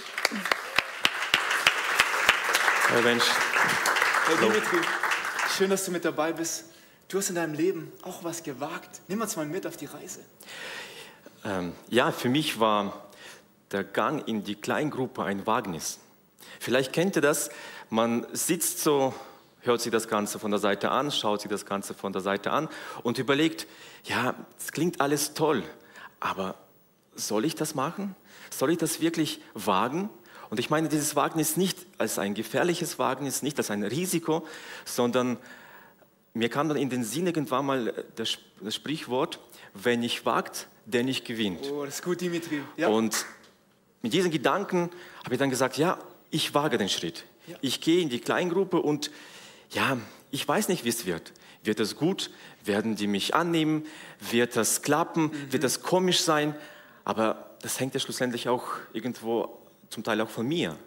[2.91, 3.25] Hey Mensch,
[4.29, 4.77] Hey Dimitri,
[5.57, 6.65] schön, dass du mit dabei bist.
[7.07, 9.01] Du hast in deinem Leben auch was gewagt.
[9.07, 10.19] Nimm uns mal mit auf die Reise.
[11.43, 13.09] ähm, ja, für mich war
[13.71, 15.97] der Gang in die Kleingruppe ein Wagnis.
[16.59, 17.49] Vielleicht kennt ihr das,
[17.89, 19.15] man sitzt so,
[19.61, 22.51] hört sich das Ganze von der Seite an, schaut sich das Ganze von der Seite
[22.51, 22.69] an
[23.01, 23.65] und überlegt,
[24.03, 25.63] ja, es klingt alles toll,
[26.19, 26.53] aber
[27.15, 28.15] soll ich das machen?
[28.51, 30.11] Soll ich das wirklich wagen?
[30.49, 34.47] Und ich meine dieses Wagnis nicht als ein gefährliches Wagnis, nicht als ein Risiko,
[34.85, 35.37] sondern
[36.33, 39.39] mir kam dann in den Sinn irgendwann mal das Sp- das Sprichwort,
[39.73, 41.61] wer nicht wagt, der nicht gewinnt.
[41.71, 42.61] Oh, das ist gut, Dimitri.
[42.77, 42.87] Ja.
[42.89, 43.25] Und
[44.01, 44.89] mit diesen Gedanken
[45.23, 45.97] habe ich dann gesagt, ja,
[46.31, 47.25] ich wage den Schritt.
[47.61, 49.11] Ich gehe in die Kleingruppe und
[49.71, 49.97] ja,
[50.31, 51.31] ich weiß nicht, wie es wird.
[51.63, 52.29] Wird es gut?
[52.63, 53.85] Werden die mich annehmen?
[54.19, 55.31] Wird das klappen?
[55.51, 56.55] Wird das komisch sein?
[57.05, 59.58] Aber das hängt ja schlussendlich auch irgendwo
[59.89, 60.77] zum Teil auch von mir.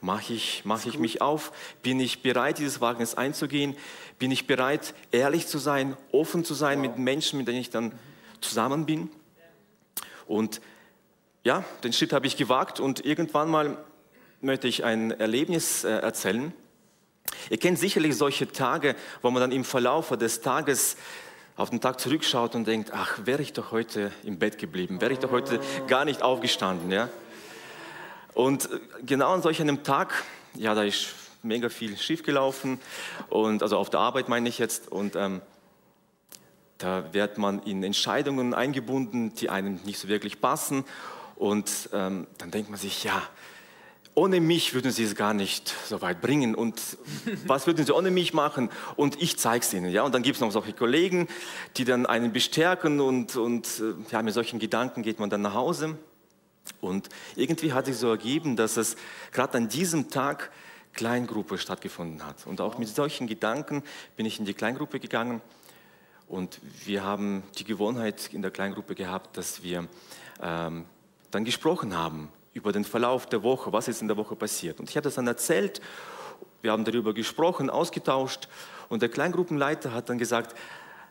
[0.00, 1.52] Mache ich, mach ich mich auf?
[1.82, 3.76] Bin ich bereit, dieses Wagnis einzugehen?
[4.18, 7.92] Bin ich bereit, ehrlich zu sein, offen zu sein mit Menschen, mit denen ich dann
[8.40, 9.10] zusammen bin?
[10.26, 10.60] Und
[11.44, 13.76] ja, den Schritt habe ich gewagt und irgendwann mal
[14.40, 16.52] möchte ich ein Erlebnis äh, erzählen.
[17.50, 20.96] Ihr kennt sicherlich solche Tage, wo man dann im Verlauf des Tages
[21.56, 25.12] auf den Tag zurückschaut und denkt, ach, wäre ich doch heute im Bett geblieben, wäre
[25.12, 26.90] ich doch heute gar nicht aufgestanden.
[26.90, 27.08] Ja?
[28.34, 30.24] Und äh, genau an solch einem Tag,
[30.54, 32.78] ja, da ist mega viel schiefgelaufen
[33.28, 35.40] und also auf der Arbeit meine ich jetzt und ähm,
[36.78, 40.84] da wird man in Entscheidungen eingebunden, die einem nicht so wirklich passen
[41.36, 43.22] und ähm, dann denkt man sich, ja,
[44.14, 46.80] ohne mich würden sie es gar nicht so weit bringen und
[47.46, 49.90] was würden sie ohne mich machen und ich zeige es ihnen.
[49.90, 50.02] Ja?
[50.02, 51.28] Und dann gibt es noch solche Kollegen,
[51.76, 55.54] die dann einen bestärken und, und äh, ja, mit solchen Gedanken geht man dann nach
[55.54, 55.96] Hause.
[56.80, 58.96] Und irgendwie hat sich so ergeben, dass es
[59.32, 60.50] gerade an diesem Tag
[60.94, 62.46] Kleingruppe stattgefunden hat.
[62.46, 63.82] Und auch mit solchen Gedanken
[64.16, 65.40] bin ich in die Kleingruppe gegangen.
[66.28, 69.88] Und wir haben die Gewohnheit in der Kleingruppe gehabt, dass wir
[70.40, 70.86] ähm,
[71.30, 74.80] dann gesprochen haben über den Verlauf der Woche, was ist in der Woche passiert.
[74.80, 75.80] Und ich habe das dann erzählt,
[76.60, 78.48] wir haben darüber gesprochen, ausgetauscht.
[78.88, 80.56] Und der Kleingruppenleiter hat dann gesagt,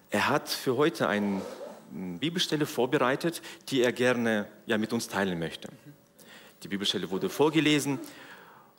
[0.09, 1.41] er hat für heute eine
[1.91, 5.69] Bibelstelle vorbereitet, die er gerne ja, mit uns teilen möchte.
[6.63, 7.99] Die Bibelstelle wurde vorgelesen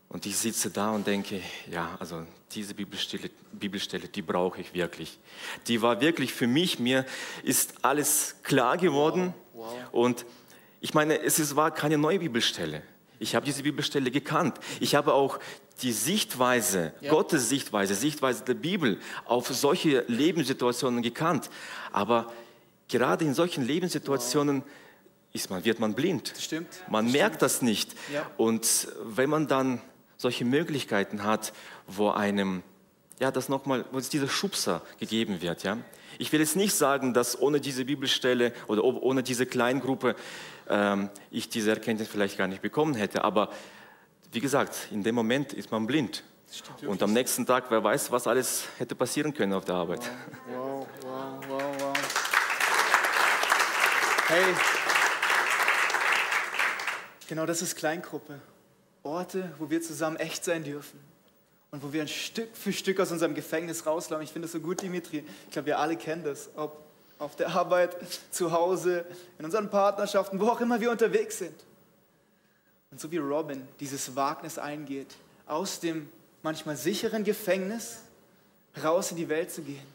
[0.09, 1.41] und ich sitze da und denke,
[1.71, 5.19] ja, also diese Bibelstelle, Bibelstelle, die brauche ich wirklich.
[5.67, 7.07] Die war wirklich für mich, mir
[7.43, 9.35] ist alles klar geworden.
[9.91, 10.27] Und
[10.81, 12.83] ich meine, es ist, war keine neue Bibelstelle.
[13.19, 14.59] Ich habe diese Bibelstelle gekannt.
[14.81, 15.39] Ich habe auch
[15.81, 21.49] die Sichtweise, Gottes Sichtweise, Sichtweise der Bibel auf solche Lebenssituationen gekannt.
[21.93, 22.33] Aber
[22.89, 24.63] gerade in solchen Lebenssituationen
[25.33, 26.35] ist man, wird man blind.
[26.39, 26.69] stimmt.
[26.89, 27.95] Man merkt das nicht.
[28.13, 28.31] Ja.
[28.37, 29.81] Und wenn man dann
[30.17, 31.53] solche Möglichkeiten hat,
[31.87, 32.63] wo einem
[33.23, 35.63] ja, das nochmal, wo es dieser Schubser gegeben wird.
[35.63, 35.79] Ja?
[36.19, 40.17] Ich will jetzt nicht sagen, dass ohne diese Bibelstelle oder ohne diese Kleingruppe
[40.69, 43.51] ähm, ich diese Erkenntnis vielleicht gar nicht bekommen hätte, aber
[44.33, 46.25] wie gesagt, in dem Moment ist man blind.
[46.87, 50.01] Und am nächsten Tag, wer weiß, was alles hätte passieren können auf der Arbeit.
[50.51, 51.93] Wow, wow, wow, wow.
[54.35, 54.55] Hey,
[57.29, 58.41] genau das ist Kleingruppe.
[59.03, 60.99] Orte, wo wir zusammen echt sein dürfen.
[61.71, 64.25] Und wo wir ein Stück für Stück aus unserem Gefängnis rauslaufen.
[64.25, 65.23] Ich finde das so gut, Dimitri.
[65.45, 66.49] Ich glaube, wir alle kennen das.
[66.57, 66.83] Ob
[67.19, 67.95] auf der Arbeit,
[68.31, 69.05] zu Hause,
[69.39, 71.63] in unseren Partnerschaften, wo auch immer wir unterwegs sind.
[72.91, 75.15] Und so wie Robin dieses Wagnis eingeht,
[75.47, 76.09] aus dem
[76.43, 77.99] manchmal sicheren Gefängnis
[78.83, 79.87] raus in die Welt zu gehen,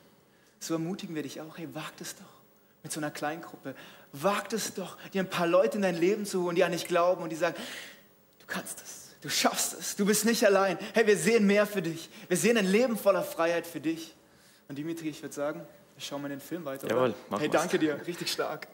[0.60, 2.38] so ermutigen wir dich auch, hey, wag es doch
[2.84, 3.76] mit so einer Kleingruppe.
[4.24, 6.88] Wag es doch, dir ein paar Leute in dein Leben zu holen, die an dich
[6.88, 7.56] glauben und die sagen,
[8.40, 9.96] du kannst es, Du schaffst es.
[9.96, 10.78] Du bist nicht allein.
[10.94, 12.10] Hey, wir sehen mehr für dich.
[12.28, 14.16] Wir sehen ein Leben voller Freiheit für dich.
[14.68, 15.62] Und Dimitri, ich würde sagen,
[15.96, 16.88] wir schauen mal den Film weiter.
[16.88, 18.00] Jawohl, machen Hey, danke dir.
[18.06, 18.68] Richtig stark.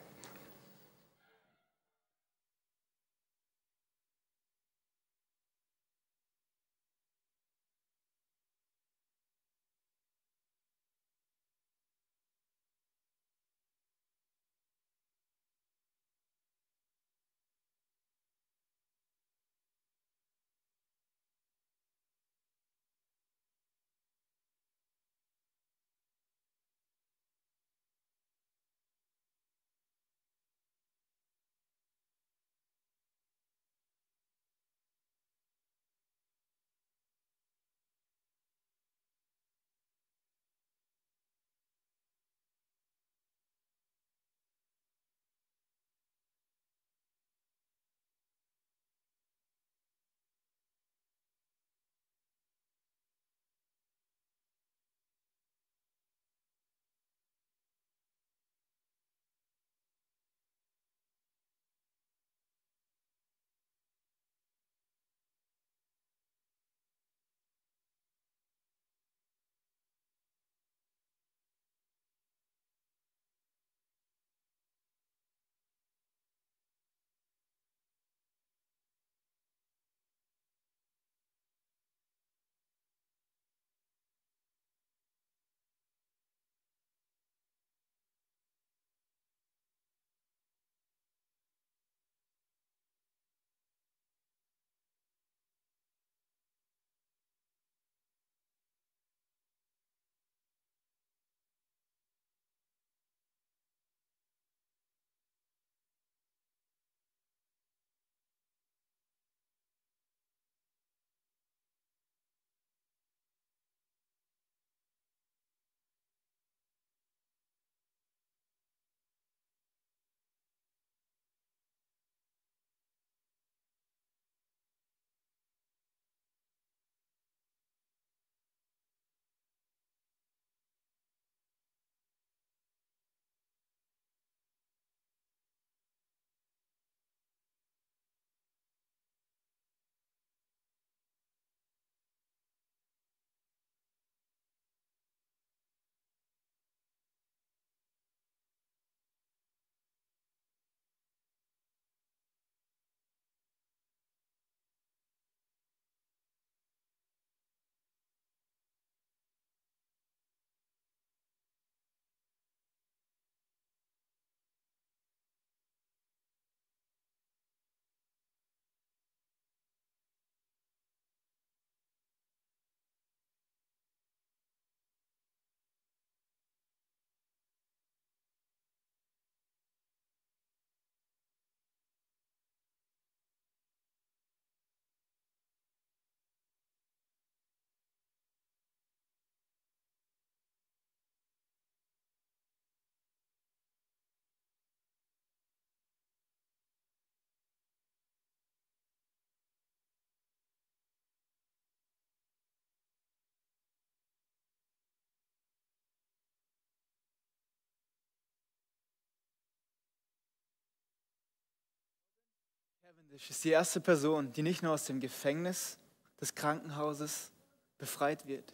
[213.14, 215.78] Cavendish ist die erste Person, die nicht nur aus dem Gefängnis
[216.20, 217.30] des Krankenhauses
[217.78, 218.52] befreit wird,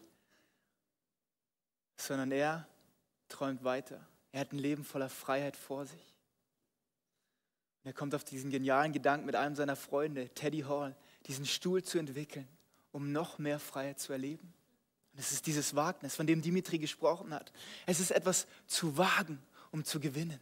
[1.96, 2.68] sondern er
[3.30, 4.06] träumt weiter.
[4.34, 6.14] Er hat ein Leben voller Freiheit vor sich.
[7.84, 10.94] Und er kommt auf diesen genialen Gedanken mit einem seiner Freunde, Teddy Hall,
[11.28, 12.48] diesen Stuhl zu entwickeln,
[12.92, 14.54] um noch mehr Freiheit zu erleben.
[15.14, 17.54] Und es ist dieses Wagnis, von dem Dimitri gesprochen hat.
[17.86, 19.42] Es ist etwas zu wagen,
[19.72, 20.42] um zu gewinnen.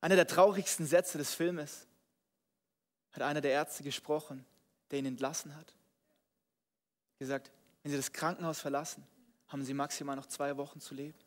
[0.00, 1.86] Einer der traurigsten Sätze des Filmes
[3.16, 4.44] hat einer der Ärzte gesprochen,
[4.90, 5.74] der ihn entlassen hat.
[7.18, 7.50] Gesagt,
[7.82, 9.06] wenn Sie das Krankenhaus verlassen,
[9.48, 11.18] haben Sie maximal noch zwei Wochen zu leben.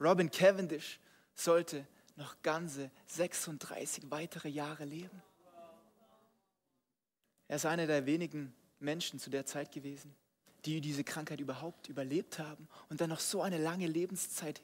[0.00, 1.00] Robin Cavendish
[1.34, 5.22] sollte noch ganze 36 weitere Jahre leben.
[7.48, 10.14] Er ist einer der wenigen Menschen zu der Zeit gewesen,
[10.64, 14.62] die diese Krankheit überhaupt überlebt haben und dann noch so eine lange Lebenszeit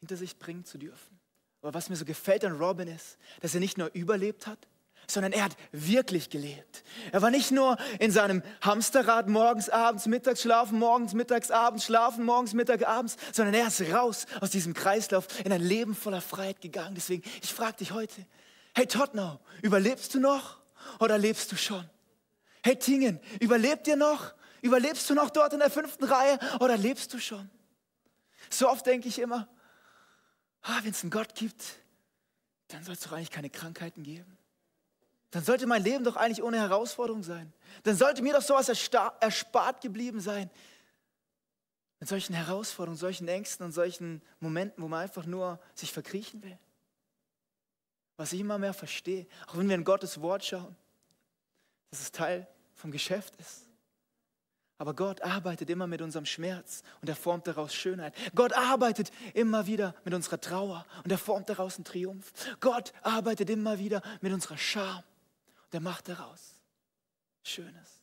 [0.00, 1.18] hinter sich bringen zu dürfen.
[1.64, 4.58] Aber was mir so gefällt an Robin ist, dass er nicht nur überlebt hat,
[5.06, 6.84] sondern er hat wirklich gelebt.
[7.10, 12.26] Er war nicht nur in seinem Hamsterrad morgens, abends, mittags schlafen, morgens, mittags, abends schlafen,
[12.26, 16.60] morgens, mittags, abends, sondern er ist raus aus diesem Kreislauf in ein Leben voller Freiheit
[16.60, 16.96] gegangen.
[16.96, 18.26] Deswegen, ich frage dich heute,
[18.74, 20.58] Hey Tottenau, überlebst du noch
[21.00, 21.88] oder lebst du schon?
[22.62, 24.34] Hey Tingen, überlebt ihr noch?
[24.60, 27.48] Überlebst du noch dort in der fünften Reihe oder lebst du schon?
[28.50, 29.48] So oft denke ich immer,
[30.64, 31.76] ah, wenn es einen Gott gibt,
[32.68, 34.36] dann soll es doch eigentlich keine Krankheiten geben.
[35.30, 37.52] Dann sollte mein Leben doch eigentlich ohne Herausforderung sein.
[37.82, 40.50] Dann sollte mir doch sowas erspart geblieben sein.
[42.00, 46.58] Mit solchen Herausforderungen, solchen Ängsten und solchen Momenten, wo man einfach nur sich verkriechen will.
[48.16, 50.76] Was ich immer mehr verstehe, auch wenn wir in Gottes Wort schauen,
[51.90, 53.62] dass es Teil vom Geschäft ist.
[54.84, 58.14] Aber Gott arbeitet immer mit unserem Schmerz und er formt daraus Schönheit.
[58.34, 62.30] Gott arbeitet immer wieder mit unserer Trauer und er formt daraus einen Triumph.
[62.60, 65.02] Gott arbeitet immer wieder mit unserer Scham
[65.64, 66.58] und er macht daraus
[67.42, 68.02] Schönes.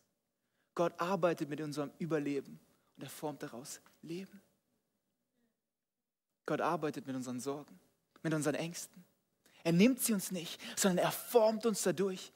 [0.73, 2.59] Gott arbeitet mit unserem Überleben
[2.97, 4.41] und er formt daraus Leben.
[6.47, 7.79] Gott arbeitet mit unseren Sorgen,
[8.23, 9.05] mit unseren Ängsten.
[9.63, 12.33] Er nimmt sie uns nicht, sondern er formt uns dadurch.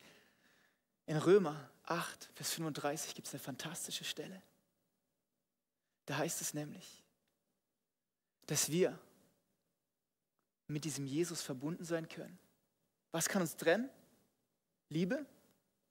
[1.08, 4.42] In Römer 8, Vers 35 gibt es eine fantastische Stelle.
[6.06, 7.04] Da heißt es nämlich,
[8.48, 8.98] dass wir
[10.68, 12.38] mit diesem Jesus verbunden sein können.
[13.12, 13.90] Was kann uns trennen?
[14.90, 15.26] Liebe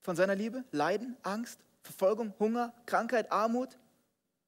[0.02, 0.64] von seiner Liebe?
[0.70, 3.76] Leiden, Angst, Verfolgung, Hunger, Krankheit, Armut,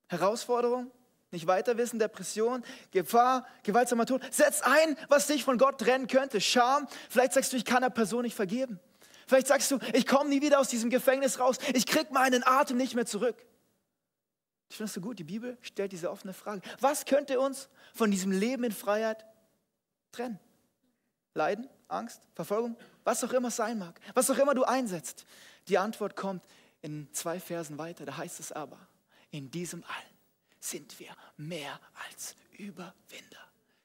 [0.09, 0.90] Herausforderung,
[1.31, 4.23] nicht weiterwissen, Depression, Gefahr, gewaltsamer Tod.
[4.32, 6.40] Setz ein, was dich von Gott trennen könnte.
[6.40, 6.86] Scham.
[7.10, 8.81] Vielleicht sagst du, ich kann der Person nicht vergeben.
[9.26, 11.58] Vielleicht sagst du, ich komme nie wieder aus diesem Gefängnis raus.
[11.74, 13.36] Ich krieg meinen Atem nicht mehr zurück.
[14.68, 15.18] Ich finde es so gut.
[15.18, 16.62] Die Bibel stellt diese offene Frage.
[16.80, 19.24] Was könnte uns von diesem Leben in Freiheit
[20.12, 20.38] trennen?
[21.34, 25.26] Leiden, Angst, Verfolgung, was auch immer es sein mag, was auch immer du einsetzt.
[25.68, 26.44] Die Antwort kommt
[26.82, 28.06] in zwei Versen weiter.
[28.06, 28.78] Da heißt es aber,
[29.30, 30.16] in diesem allen
[30.60, 31.78] sind wir mehr
[32.08, 32.94] als Überwinder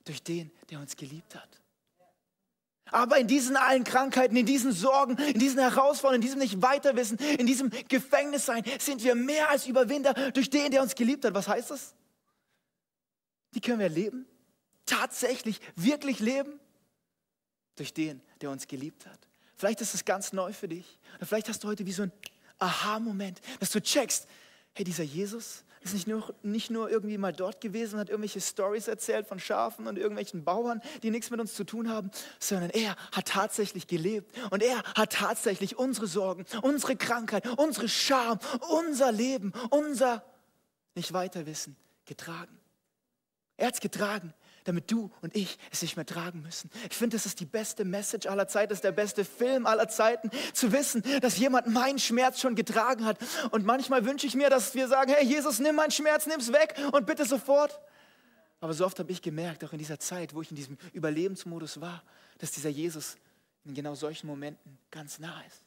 [0.05, 1.61] durch den, der uns geliebt hat.
[2.85, 7.17] Aber in diesen allen Krankheiten, in diesen Sorgen, in diesen Herausforderungen, in diesem nicht weiterwissen,
[7.17, 11.33] in diesem Gefängnis sein, sind wir mehr als Überwinder durch den, der uns geliebt hat.
[11.33, 11.93] Was heißt das?
[13.51, 14.25] Wie können wir leben?
[14.85, 16.59] Tatsächlich, wirklich leben?
[17.75, 19.19] Durch den, der uns geliebt hat.
[19.55, 20.99] Vielleicht ist es ganz neu für dich.
[21.17, 22.11] Oder vielleicht hast du heute wie so ein
[22.59, 24.27] Aha-Moment, dass du checkst,
[24.73, 28.39] hey, dieser Jesus ist nicht nur, nicht nur irgendwie mal dort gewesen und hat irgendwelche
[28.39, 32.69] Stories erzählt von Schafen und irgendwelchen Bauern, die nichts mit uns zu tun haben, sondern
[32.69, 38.39] er hat tatsächlich gelebt und er hat tatsächlich unsere Sorgen, unsere Krankheit, unsere Scham,
[38.69, 40.23] unser Leben, unser
[40.93, 41.75] nicht weiterwissen
[42.05, 42.59] getragen.
[43.57, 44.33] Er hat es getragen,
[44.63, 46.69] damit du und ich es nicht mehr tragen müssen.
[46.89, 49.87] Ich finde, das ist die beste Message aller Zeiten, das ist der beste Film aller
[49.87, 53.17] Zeiten, zu wissen, dass jemand meinen Schmerz schon getragen hat.
[53.51, 56.75] Und manchmal wünsche ich mir, dass wir sagen, hey Jesus, nimm meinen Schmerz, nimm's weg
[56.91, 57.79] und bitte sofort.
[58.59, 61.81] Aber so oft habe ich gemerkt, auch in dieser Zeit, wo ich in diesem Überlebensmodus
[61.81, 62.03] war,
[62.37, 63.17] dass dieser Jesus
[63.65, 65.63] in genau solchen Momenten ganz nah ist.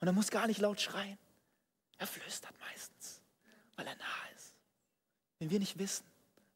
[0.00, 1.18] Und er muss gar nicht laut schreien.
[1.98, 3.20] Er flüstert meistens,
[3.76, 4.54] weil er nah ist.
[5.38, 6.04] Wenn wir nicht wissen,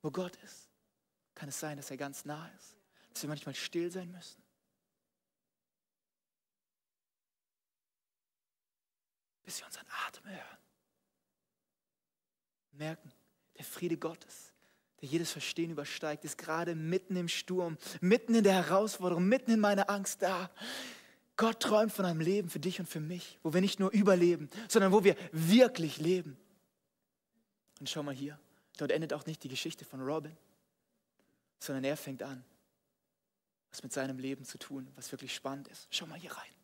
[0.01, 0.62] wo Gott ist,
[1.43, 2.77] kann es sein, dass er ganz nah ist,
[3.13, 4.41] dass wir manchmal still sein müssen.
[9.43, 10.59] Bis wir unseren Atem hören.
[12.71, 13.13] Merken,
[13.59, 14.53] der Friede Gottes,
[15.01, 19.59] der jedes Verstehen übersteigt, ist gerade mitten im Sturm, mitten in der Herausforderung, mitten in
[19.59, 20.49] meiner Angst da.
[21.37, 24.49] Gott träumt von einem Leben für dich und für mich, wo wir nicht nur überleben,
[24.69, 26.37] sondern wo wir wirklich leben.
[27.81, 28.39] Und schau mal hier,
[28.77, 30.37] dort endet auch nicht die Geschichte von Robin
[31.63, 32.45] sondern er fängt an,
[33.71, 35.87] was mit seinem Leben zu tun, was wirklich spannend ist.
[35.91, 36.62] Schau mal hier rein.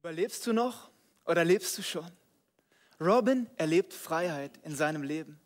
[0.00, 0.90] Überlebst du noch
[1.26, 2.10] oder lebst du schon?
[3.00, 5.40] Robin erlebt Freiheit in seinem Leben,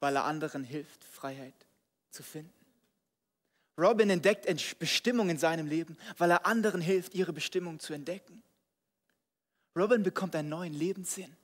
[0.00, 1.54] weil er anderen hilft, Freiheit
[2.10, 2.52] zu finden.
[3.78, 8.42] Robin entdeckt Ent- Bestimmung in seinem Leben, weil er anderen hilft, ihre Bestimmung zu entdecken.
[9.76, 11.36] Robin bekommt einen neuen Lebenssinn,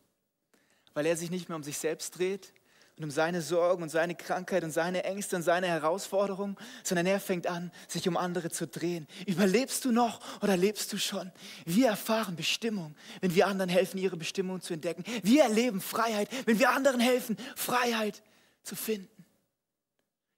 [0.94, 2.52] weil er sich nicht mehr um sich selbst dreht
[2.96, 7.20] und um seine Sorgen und seine Krankheit und seine Ängste und seine Herausforderungen, sondern er
[7.20, 9.06] fängt an, sich um andere zu drehen.
[9.26, 11.30] Überlebst du noch oder lebst du schon?
[11.66, 15.04] Wir erfahren Bestimmung, wenn wir anderen helfen, ihre Bestimmung zu entdecken.
[15.22, 18.22] Wir erleben Freiheit, wenn wir anderen helfen, Freiheit
[18.62, 19.26] zu finden.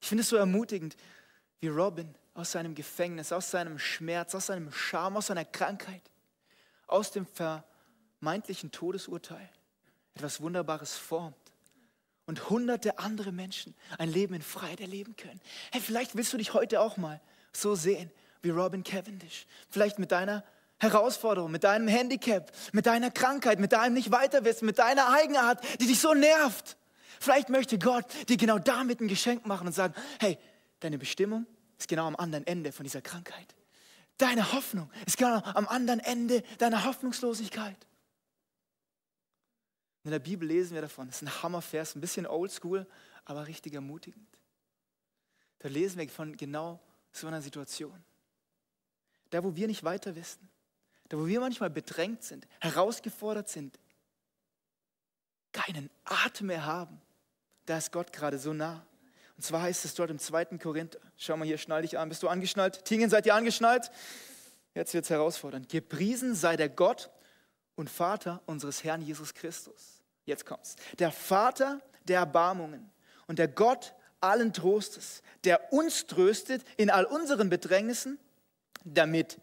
[0.01, 0.97] Ich finde es so ermutigend,
[1.61, 6.03] wie Robin aus seinem Gefängnis, aus seinem Schmerz, aus seinem Scham, aus seiner Krankheit,
[6.89, 9.49] aus dem vermeintlichen Todesurteil
[10.15, 11.48] etwas Wunderbares formt
[12.29, 15.41] und hunderte andere Menschen ein Leben in Freiheit erleben können.
[15.73, 17.21] Hey, vielleicht willst du dich heute auch mal
[17.55, 19.47] so sehen wie Robin Cavendish.
[19.71, 20.45] Vielleicht mit deiner
[20.79, 25.87] Herausforderung, mit deinem Handicap, mit deiner Krankheit, mit deinem nicht weiterwissen, mit deiner Eigenart, die
[25.87, 26.77] dich so nervt.
[27.19, 30.39] Vielleicht möchte Gott dir genau damit ein Geschenk machen und sagen, hey,
[30.81, 31.47] deine Bestimmung
[31.79, 33.55] ist genau am anderen Ende von dieser Krankheit.
[34.19, 37.88] Deine Hoffnung ist genau am anderen Ende deiner Hoffnungslosigkeit.
[40.05, 41.07] In der Bibel lesen wir davon.
[41.09, 42.87] Das ist ein Hammervers, ein bisschen oldschool,
[43.25, 44.29] aber richtig ermutigend.
[45.59, 46.81] Da lesen wir von genau
[47.13, 48.03] so einer Situation.
[49.31, 50.49] Da, wo wir nicht weiter wissen,
[51.09, 53.79] da, wo wir manchmal bedrängt sind, herausgefordert sind,
[55.53, 57.01] keinen Atem mehr haben,
[57.67, 58.87] da ist Gott gerade so nah.
[59.37, 60.59] Und zwar heißt es dort im 2.
[60.59, 62.85] Korinther, schau mal hier, schnall dich an, bist du angeschnallt?
[62.85, 63.91] Tingen, seid ihr angeschnallt?
[64.75, 65.69] Jetzt wird es herausfordernd.
[65.69, 67.11] Gepriesen sei der Gott
[67.79, 70.03] und Vater unseres Herrn Jesus Christus.
[70.25, 70.75] Jetzt kommt's.
[70.99, 72.91] Der Vater der Erbarmungen
[73.27, 78.19] und der Gott allen Trostes, der uns tröstet in all unseren Bedrängnissen,
[78.85, 79.41] damit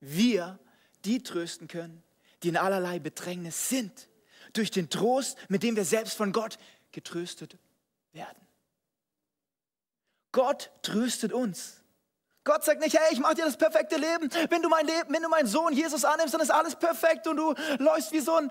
[0.00, 0.58] wir
[1.04, 2.02] die trösten können,
[2.42, 4.08] die in allerlei Bedrängnis sind,
[4.54, 6.58] durch den Trost, mit dem wir selbst von Gott
[6.90, 7.58] getröstet
[8.12, 8.40] werden.
[10.32, 11.82] Gott tröstet uns.
[12.44, 14.28] Gott sagt nicht, hey, ich mache dir das perfekte Leben.
[14.50, 17.38] Wenn du mein Leben, wenn du meinen Sohn Jesus annimmst, dann ist alles perfekt und
[17.38, 18.50] du läufst wie so ein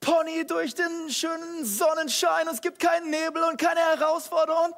[0.00, 4.66] Pony durch den schönen Sonnenschein und es gibt keinen Nebel und keine Herausforderung.
[4.66, 4.74] Und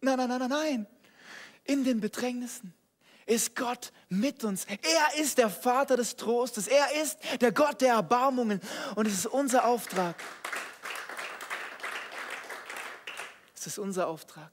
[0.00, 0.86] nein, nein, nein, nein, nein.
[1.64, 2.72] In den Bedrängnissen
[3.26, 4.64] ist Gott mit uns.
[4.64, 6.68] Er ist der Vater des Trostes.
[6.68, 8.60] Er ist der Gott der Erbarmungen.
[8.94, 10.14] Und es ist unser Auftrag.
[13.56, 14.52] Es ist unser Auftrag,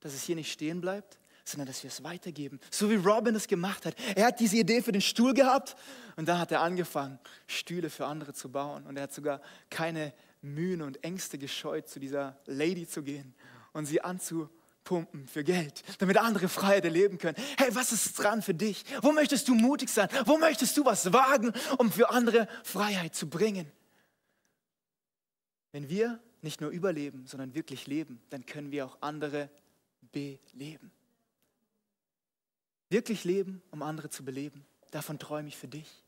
[0.00, 2.58] dass es hier nicht stehen bleibt, sondern dass wir es weitergeben.
[2.70, 3.94] So wie Robin es gemacht hat.
[4.16, 5.76] Er hat diese Idee für den Stuhl gehabt
[6.16, 8.86] und dann hat er angefangen, Stühle für andere zu bauen.
[8.86, 9.40] Und er hat sogar
[9.70, 13.34] keine Mühen und Ängste gescheut, zu dieser Lady zu gehen
[13.72, 17.36] und sie anzupumpen für Geld, damit andere Freiheit erleben können.
[17.58, 18.84] Hey, was ist dran für dich?
[19.02, 20.08] Wo möchtest du mutig sein?
[20.24, 23.70] Wo möchtest du was wagen, um für andere Freiheit zu bringen?
[25.72, 29.50] Wenn wir nicht nur überleben, sondern wirklich leben, dann können wir auch andere
[30.12, 30.92] beleben.
[32.94, 34.64] Wirklich leben, um andere zu beleben.
[34.92, 36.04] Davon träume ich für dich.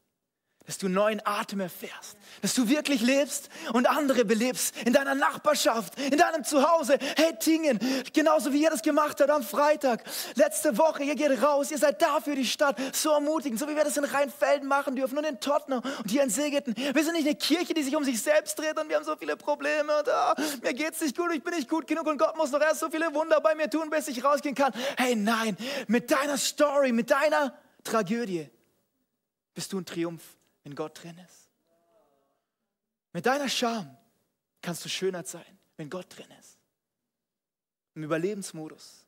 [0.67, 2.17] Dass du neuen Atem erfährst.
[2.43, 4.75] Dass du wirklich lebst und andere belebst.
[4.85, 6.99] In deiner Nachbarschaft, in deinem Zuhause.
[7.17, 7.79] Hey, Tingen,
[8.13, 10.03] genauso wie ihr das gemacht habt am Freitag.
[10.35, 12.77] Letzte Woche, ihr geht raus, ihr seid da für die Stadt.
[12.93, 16.23] So ermutigend, so wie wir das in Rheinfelden machen dürfen und in Tottenham und hier
[16.23, 16.75] in Segeten.
[16.77, 19.17] Wir sind nicht eine Kirche, die sich um sich selbst dreht und wir haben so
[19.17, 22.37] viele Probleme und ah, mir geht's nicht gut, ich bin nicht gut genug und Gott
[22.37, 24.73] muss noch erst so viele Wunder bei mir tun, bis ich rausgehen kann.
[24.97, 25.57] Hey, nein,
[25.87, 28.51] mit deiner Story, mit deiner Tragödie
[29.55, 30.36] bist du ein Triumph
[30.67, 31.49] wenn Gott drin ist.
[33.13, 33.97] Mit deiner Scham
[34.61, 36.59] kannst du schöner sein, wenn Gott drin ist.
[37.95, 39.07] Im Überlebensmodus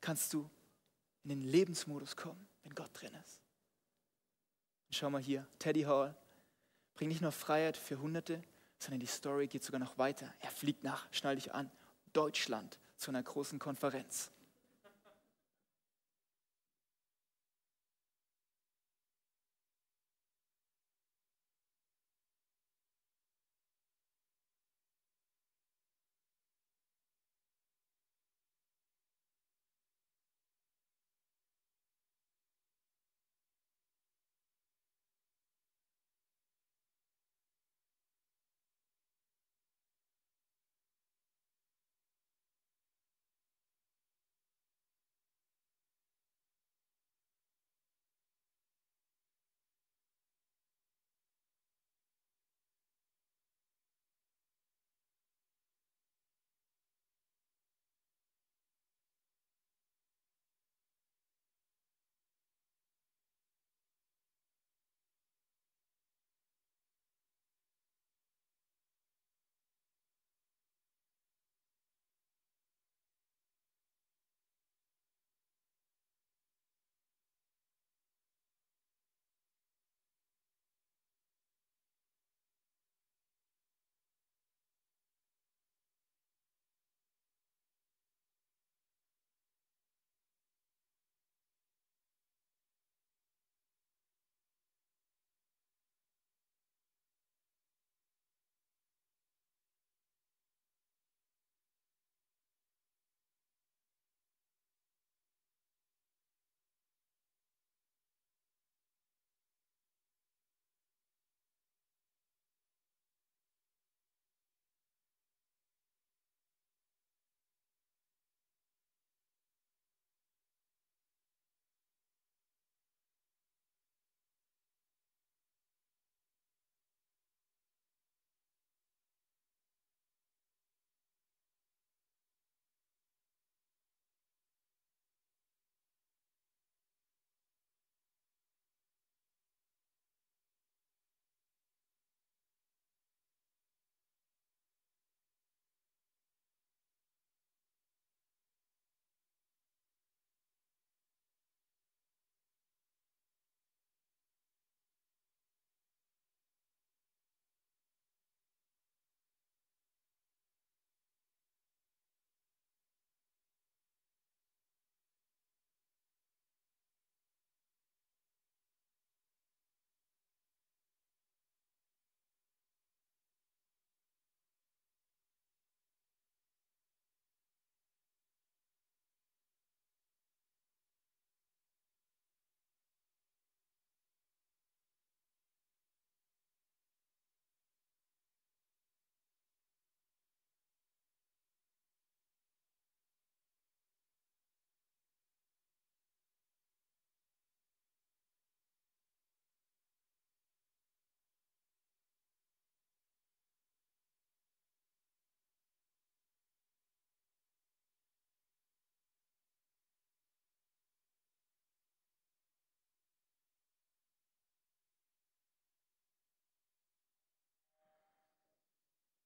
[0.00, 0.48] kannst du
[1.22, 3.42] in den Lebensmodus kommen, wenn Gott drin ist.
[4.88, 6.16] Und schau mal hier, Teddy Hall
[6.94, 8.42] bringt nicht nur Freiheit für Hunderte,
[8.78, 10.32] sondern die Story geht sogar noch weiter.
[10.40, 11.70] Er fliegt nach, schnall dich an,
[12.14, 14.30] Deutschland zu einer großen Konferenz.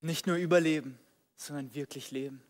[0.05, 0.99] Nicht nur überleben,
[1.35, 2.43] sondern wirklich leben.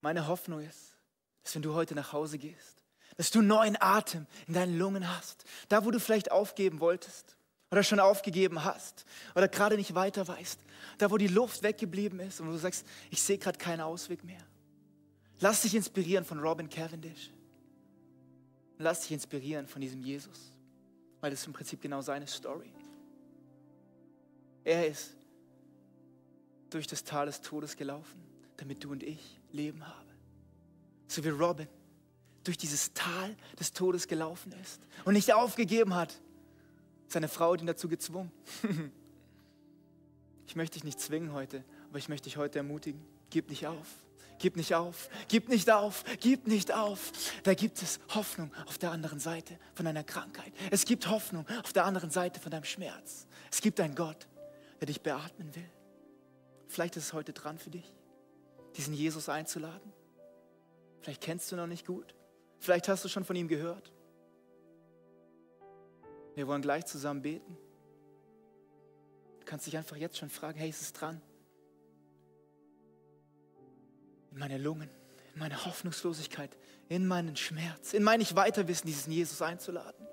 [0.00, 0.96] Meine Hoffnung ist,
[1.44, 2.82] dass wenn du heute nach Hause gehst,
[3.16, 5.44] dass du neuen Atem in deinen Lungen hast.
[5.68, 7.36] Da, wo du vielleicht aufgeben wolltest
[7.70, 9.04] oder schon aufgegeben hast
[9.36, 10.58] oder gerade nicht weiter weißt.
[10.98, 14.42] Da, wo die Luft weggeblieben ist und du sagst, ich sehe gerade keinen Ausweg mehr.
[15.38, 17.30] Lass dich inspirieren von Robin Cavendish.
[18.78, 20.50] Lass dich inspirieren von diesem Jesus,
[21.20, 22.72] weil das ist im Prinzip genau seine Story.
[24.64, 25.19] Er ist
[26.70, 28.20] durch das Tal des Todes gelaufen,
[28.56, 30.08] damit du und ich Leben haben.
[31.08, 31.68] So wie Robin
[32.44, 36.20] durch dieses Tal des Todes gelaufen ist und nicht aufgegeben hat.
[37.08, 38.30] Seine Frau hat ihn dazu gezwungen.
[40.46, 43.00] ich möchte dich nicht zwingen heute, aber ich möchte dich heute ermutigen.
[43.30, 43.86] Gib nicht auf.
[44.38, 47.12] Gib nicht auf, gib nicht auf, gib nicht auf.
[47.42, 50.54] Da gibt es Hoffnung auf der anderen Seite von deiner Krankheit.
[50.70, 53.26] Es gibt Hoffnung auf der anderen Seite von deinem Schmerz.
[53.52, 54.28] Es gibt einen Gott,
[54.80, 55.68] der dich beatmen will.
[56.70, 57.92] Vielleicht ist es heute dran für dich,
[58.76, 59.92] diesen Jesus einzuladen.
[61.00, 62.14] Vielleicht kennst du ihn noch nicht gut.
[62.60, 63.92] Vielleicht hast du schon von ihm gehört.
[66.36, 67.58] Wir wollen gleich zusammen beten.
[69.40, 71.20] Du kannst dich einfach jetzt schon fragen, hey, ist es dran?
[74.30, 74.90] In meine Lungen,
[75.34, 76.56] in meine Hoffnungslosigkeit,
[76.88, 80.06] in meinen Schmerz, in mein Nicht-Weiterwissen, diesen Jesus einzuladen.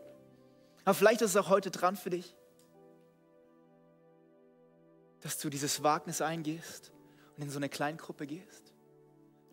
[0.86, 2.36] Aber vielleicht ist es auch heute dran für dich,
[5.28, 6.94] dass du dieses Wagnis eingehst
[7.36, 8.72] und in so eine Kleingruppe gehst.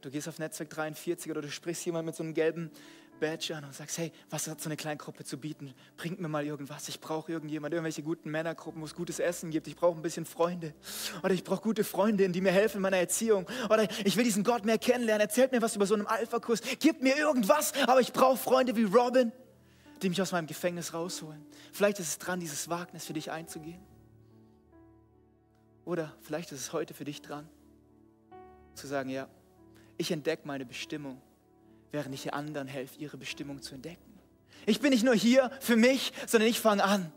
[0.03, 2.71] Du gehst auf Netzwerk 43 oder du sprichst jemand mit so einem gelben
[3.19, 5.75] Badge an und sagst, hey, was hat so eine Kleingruppe zu bieten?
[5.97, 6.89] Bringt mir mal irgendwas.
[6.89, 9.67] Ich brauche irgendjemand, irgendwelche guten Männergruppen, wo es gutes Essen gibt.
[9.67, 10.75] Ich brauche ein bisschen Freunde.
[11.25, 13.45] Oder ich brauche gute Freundinnen, die mir helfen in meiner Erziehung.
[13.69, 15.23] Oder ich will diesen Gott mehr kennenlernen.
[15.23, 16.61] Erzählt mir was über so einen Alpha-Kurs.
[16.79, 19.33] Gib mir irgendwas, aber ich brauche Freunde wie Robin,
[20.03, 21.45] die mich aus meinem Gefängnis rausholen.
[21.73, 23.94] Vielleicht ist es dran, dieses Wagnis für dich einzugehen.
[25.85, 27.49] Oder vielleicht ist es heute für dich dran,
[28.75, 29.29] zu sagen, ja,
[29.97, 31.21] ich entdecke meine Bestimmung,
[31.93, 34.03] während ich anderen helfe, ihre Bestimmung zu entdecken.
[34.67, 37.13] Ich bin nicht nur hier für mich, sondern ich fange an,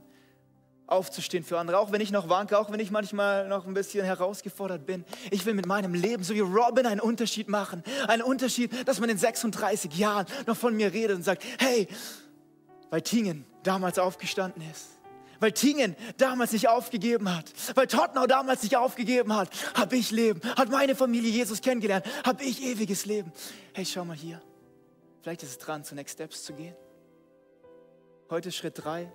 [0.85, 4.05] aufzustehen für andere, auch wenn ich noch wanke, auch wenn ich manchmal noch ein bisschen
[4.05, 5.05] herausgefordert bin.
[5.31, 7.83] Ich will mit meinem Leben, so wie Robin, einen Unterschied machen.
[8.07, 11.87] Einen Unterschied, dass man in 36 Jahren noch von mir redet und sagt, hey,
[12.89, 14.96] weil Tingen damals aufgestanden ist
[15.39, 17.45] weil Tingen damals nicht aufgegeben hat,
[17.75, 22.43] weil Tottenau damals nicht aufgegeben hat, habe ich Leben, hat meine Familie Jesus kennengelernt, habe
[22.43, 23.31] ich ewiges Leben.
[23.73, 24.41] Hey, schau mal hier.
[25.21, 26.75] Vielleicht ist es dran, zu Next Steps zu gehen.
[28.29, 29.11] Heute Schritt 3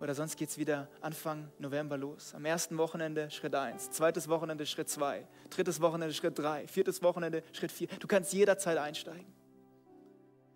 [0.00, 2.34] oder sonst geht es wieder Anfang November los.
[2.34, 7.42] Am ersten Wochenende Schritt 1, zweites Wochenende Schritt 2, drittes Wochenende Schritt 3, viertes Wochenende
[7.52, 7.86] Schritt 4.
[8.00, 9.41] Du kannst jederzeit einsteigen.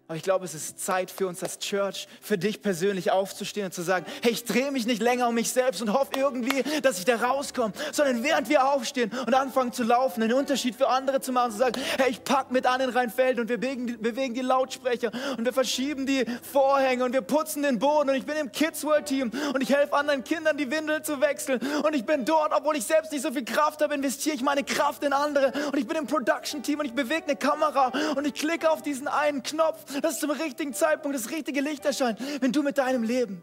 [0.08, 3.72] Aber ich glaube, es ist Zeit für uns als Church, für dich persönlich aufzustehen und
[3.72, 7.00] zu sagen, hey, ich drehe mich nicht länger um mich selbst und hoffe irgendwie, dass
[7.00, 11.20] ich da rauskomme, sondern während wir aufstehen und anfangen zu laufen, einen Unterschied für andere
[11.20, 14.34] zu machen, zu sagen, hey, ich pack mit an in Rheinfeld und wir bewegen, bewegen
[14.34, 18.36] die Lautsprecher und wir verschieben die Vorhänge und wir putzen den Boden und ich bin
[18.36, 22.06] im Kids World Team und ich helfe anderen Kindern, die Windeln zu wechseln und ich
[22.06, 25.12] bin dort, obwohl ich selbst nicht so viel Kraft habe, investiere ich meine Kraft in
[25.12, 28.70] andere und ich bin im Production Team und ich bewege eine Kamera und ich klicke
[28.70, 32.78] auf diesen einen Knopf dass zum richtigen Zeitpunkt das richtige Licht erscheint, wenn du mit
[32.78, 33.42] deinem Leben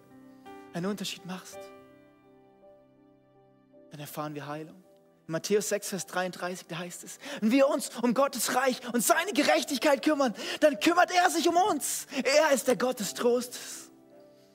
[0.74, 1.58] einen Unterschied machst.
[3.92, 4.84] Dann erfahren wir Heilung.
[5.28, 9.02] In Matthäus 6, Vers 33, da heißt es, wenn wir uns um Gottes Reich und
[9.02, 12.08] seine Gerechtigkeit kümmern, dann kümmert er sich um uns.
[12.24, 13.92] Er ist der Gott des Trostes.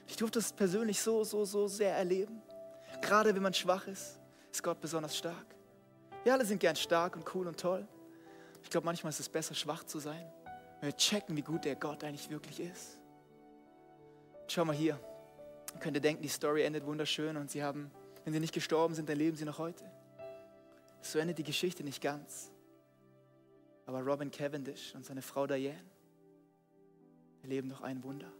[0.06, 2.42] Ich durfte das persönlich so, so, so sehr erleben.
[3.00, 4.18] Gerade wenn man schwach ist,
[4.50, 5.46] ist Gott besonders stark.
[6.24, 7.86] Wir alle sind gern stark und cool und toll.
[8.62, 10.30] Ich glaube, manchmal ist es besser, schwach zu sein.
[10.80, 13.00] Wenn wir checken, wie gut der Gott eigentlich wirklich ist.
[14.46, 14.98] Schau mal hier.
[15.74, 17.90] Ihr könnt ihr denken, die Story endet wunderschön und sie haben,
[18.24, 19.84] wenn sie nicht gestorben sind, dann leben sie noch heute.
[21.00, 22.50] So endet die Geschichte nicht ganz.
[23.86, 25.82] Aber Robin Cavendish und seine Frau Diane
[27.42, 28.30] erleben noch ein Wunder.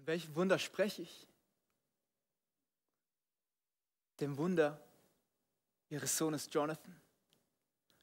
[0.00, 1.26] Von welchem Wunder spreche ich?
[4.18, 4.80] Dem Wunder
[5.90, 6.98] ihres Sohnes Jonathan.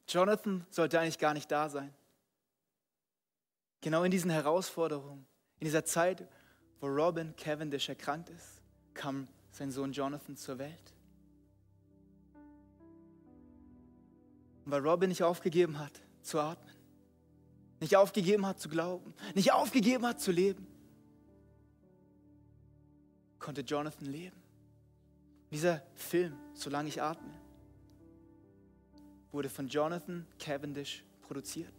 [0.06, 1.92] Jonathan sollte eigentlich gar nicht da sein.
[3.80, 5.26] Genau in diesen Herausforderungen,
[5.58, 6.28] in dieser Zeit,
[6.78, 8.62] wo Robin Cavendish erkrankt ist,
[8.94, 10.94] kam sein Sohn Jonathan zur Welt.
[14.64, 16.76] Und weil Robin nicht aufgegeben hat zu atmen,
[17.80, 20.77] nicht aufgegeben hat zu glauben, nicht aufgegeben hat zu leben,
[23.48, 24.36] konnte Jonathan leben.
[25.50, 27.32] Dieser Film, Solange ich atme,
[29.32, 31.72] wurde von Jonathan Cavendish produziert.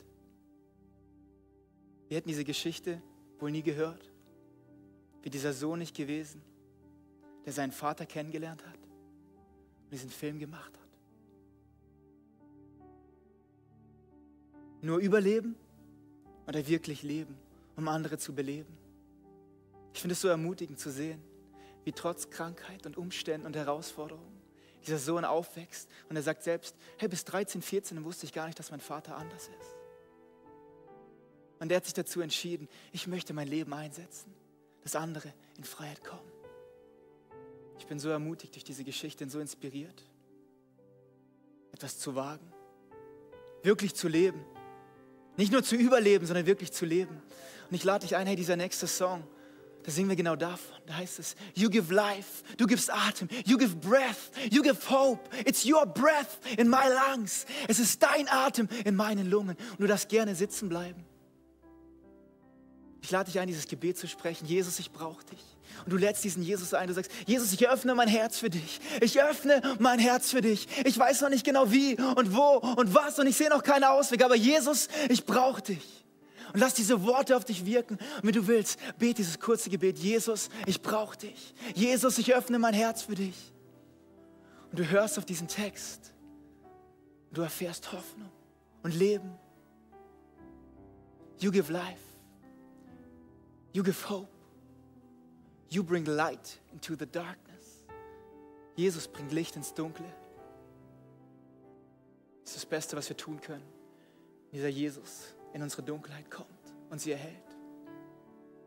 [2.08, 3.00] Wir hätten diese Geschichte
[3.38, 4.10] wohl nie gehört,
[5.22, 6.42] wie dieser Sohn nicht gewesen,
[7.46, 8.80] der seinen Vater kennengelernt hat
[9.84, 10.90] und diesen Film gemacht hat.
[14.82, 15.56] Nur überleben
[16.48, 17.38] oder wirklich leben,
[17.76, 18.76] um andere zu beleben.
[19.94, 21.29] Ich finde es so ermutigend zu sehen,
[21.84, 24.40] wie trotz Krankheit und Umständen und Herausforderungen
[24.86, 28.58] dieser Sohn aufwächst und er sagt selbst, hey, bis 13, 14 wusste ich gar nicht,
[28.60, 29.76] dass mein Vater anders ist.
[31.60, 34.34] Und er hat sich dazu entschieden, ich möchte mein Leben einsetzen,
[34.82, 36.32] dass andere in Freiheit kommen.
[37.78, 40.04] Ich bin so ermutigt durch diese Geschichte und so inspiriert,
[41.74, 42.52] etwas zu wagen,
[43.64, 44.44] wirklich zu leben.
[45.38, 47.22] Nicht nur zu überleben, sondern wirklich zu leben.
[47.70, 49.26] Und ich lade dich ein, hey, dieser nächste Song,
[49.84, 50.76] da singen wir genau davon.
[50.86, 55.30] Da heißt es, you give life, du gibst Atem, you give breath, you give hope.
[55.46, 57.46] It's your breath in my lungs.
[57.68, 59.56] Es ist dein Atem in meinen Lungen.
[59.72, 61.06] Und du darfst gerne sitzen bleiben.
[63.02, 64.46] Ich lade dich ein, dieses Gebet zu sprechen.
[64.46, 65.40] Jesus, ich brauche dich.
[65.86, 66.88] Und du lädst diesen Jesus ein.
[66.88, 68.80] Du sagst, Jesus, ich öffne mein Herz für dich.
[69.02, 70.68] Ich öffne mein Herz für dich.
[70.86, 73.90] Ich weiß noch nicht genau wie und wo und was und ich sehe noch keine
[73.92, 74.26] Auswege.
[74.26, 75.99] Aber Jesus, ich brauche dich.
[76.54, 77.96] Und lass diese Worte auf dich wirken.
[77.96, 79.98] Und wenn du willst, bete dieses kurze Gebet.
[80.00, 81.54] Jesus, ich brauche dich.
[81.76, 83.54] Jesus, ich öffne mein Herz für dich.
[84.72, 86.14] Und du hörst auf diesen Text.
[87.30, 88.32] Und du erfährst Hoffnung
[88.84, 89.32] und Leben.
[91.40, 92.02] You give life.
[93.74, 94.30] You give hope.
[95.70, 97.86] You bring light into the darkness.
[98.76, 100.06] Jesus bringt Licht ins Dunkle.
[102.44, 103.66] Das ist das Beste, was wir tun können.
[104.52, 106.48] Dieser Jesus in unsere Dunkelheit kommt
[106.90, 107.36] und sie erhält.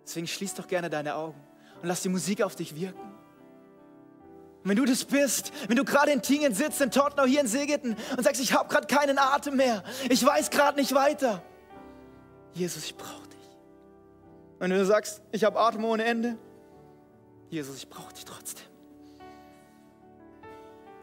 [0.04, 1.40] Deswegen schließ doch gerne deine Augen
[1.80, 3.12] und lass die Musik auf dich wirken.
[4.62, 7.48] Und wenn du das bist, wenn du gerade in Tingen sitzt, in Tottenau, hier in
[7.48, 11.42] Segeten und sagst, ich habe gerade keinen Atem mehr, ich weiß gerade nicht weiter.
[12.54, 13.50] Jesus, ich brauche dich.
[14.58, 16.38] Wenn du sagst, ich habe Atem ohne Ende,
[17.50, 18.66] Jesus, ich brauche dich trotzdem.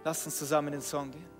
[0.05, 1.38] Lass uns zusammen in den Song gehen.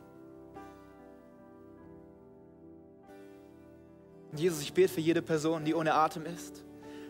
[4.33, 6.63] Jesus, ich bete für jede Person, die ohne Atem ist,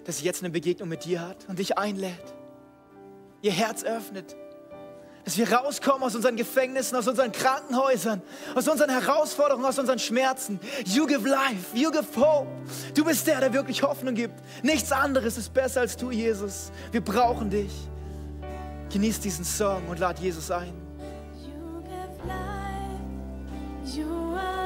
[0.05, 2.33] dass sie jetzt eine Begegnung mit dir hat und dich einlädt,
[3.41, 4.35] ihr Herz öffnet,
[5.25, 8.21] dass wir rauskommen aus unseren Gefängnissen, aus unseren Krankenhäusern,
[8.55, 10.59] aus unseren Herausforderungen, aus unseren Schmerzen.
[10.85, 12.47] You give life, you give hope.
[12.95, 14.33] Du bist der, der wirklich Hoffnung gibt.
[14.63, 16.71] Nichts anderes ist besser als du, Jesus.
[16.91, 17.71] Wir brauchen dich.
[18.91, 20.73] Genieß diesen Song und lad Jesus ein.
[21.43, 24.58] You give life, you are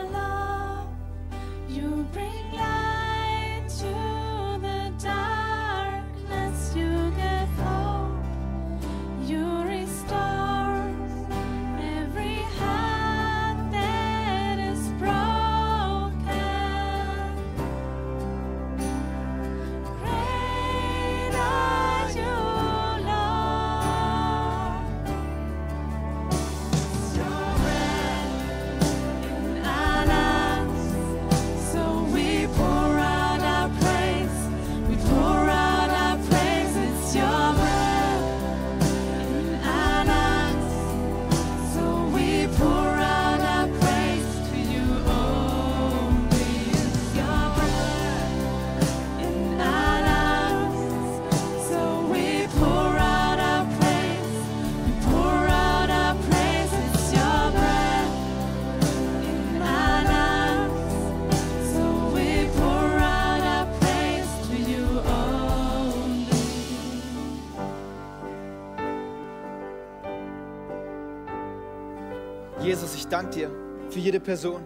[73.14, 73.52] danke dir
[73.91, 74.64] für jede Person,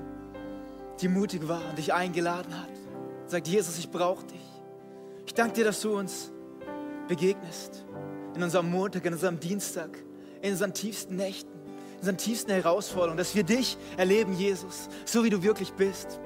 [1.01, 2.69] die mutig war und dich eingeladen hat.
[3.25, 4.39] Sagt, Jesus, ich brauche dich.
[5.25, 6.31] Ich danke dir, dass du uns
[7.09, 7.83] begegnest.
[8.35, 9.89] In unserem Montag, in unserem Dienstag,
[10.41, 11.51] in unseren tiefsten Nächten,
[11.95, 16.17] in unseren tiefsten Herausforderungen, dass wir dich erleben, Jesus, so wie du wirklich bist.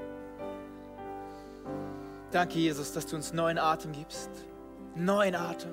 [2.29, 4.29] Danke, Jesus, dass du uns neuen Atem gibst.
[4.93, 5.71] Neuen Atem.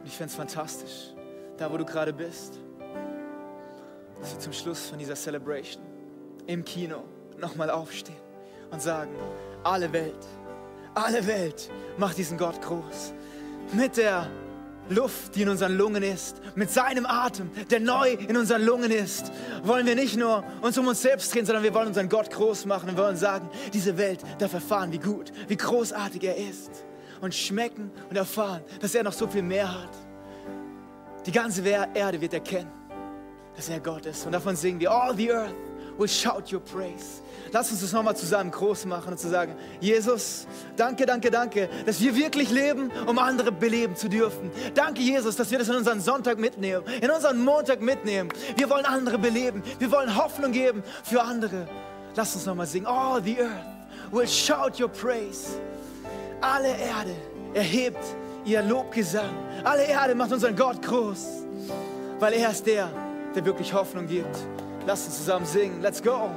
[0.00, 1.14] Und ich fände es fantastisch,
[1.58, 2.58] da wo du gerade bist,
[4.24, 5.82] dass wir zum Schluss von dieser Celebration
[6.46, 7.04] im Kino
[7.38, 8.16] nochmal aufstehen
[8.70, 9.10] und sagen,
[9.62, 10.26] alle Welt,
[10.94, 11.68] alle Welt
[11.98, 13.12] macht diesen Gott groß.
[13.74, 14.26] Mit der
[14.88, 19.30] Luft, die in unseren Lungen ist, mit seinem Atem, der neu in unseren Lungen ist,
[19.62, 22.64] wollen wir nicht nur uns um uns selbst drehen, sondern wir wollen unseren Gott groß
[22.64, 26.70] machen und wollen sagen, diese Welt darf erfahren, wie gut, wie großartig er ist
[27.20, 29.92] und schmecken und erfahren, dass er noch so viel mehr hat.
[31.26, 32.72] Die ganze Erde wird erkennen,
[33.56, 35.54] dass er Gott ist und davon singen wir, all the earth
[35.98, 37.22] will shout your praise.
[37.52, 42.00] Lass uns das nochmal zusammen groß machen und zu sagen, Jesus, danke, danke, danke, dass
[42.00, 44.50] wir wirklich leben, um andere beleben zu dürfen.
[44.74, 48.28] Danke, Jesus, dass wir das in unseren Sonntag mitnehmen, in unseren Montag mitnehmen.
[48.56, 49.62] Wir wollen andere beleben.
[49.78, 51.68] Wir wollen Hoffnung geben für andere.
[52.16, 52.86] Lass uns nochmal singen.
[52.86, 55.60] All the earth will shout your praise.
[56.40, 57.14] Alle Erde
[57.54, 58.04] erhebt
[58.44, 59.30] ihr Lobgesang.
[59.62, 61.24] Alle Erde macht unseren Gott groß,
[62.18, 62.90] weil er ist der,
[63.34, 64.36] der wirklich Hoffnung gibt.
[64.86, 65.80] Lass uns zusammen singen.
[65.82, 66.30] Let's go.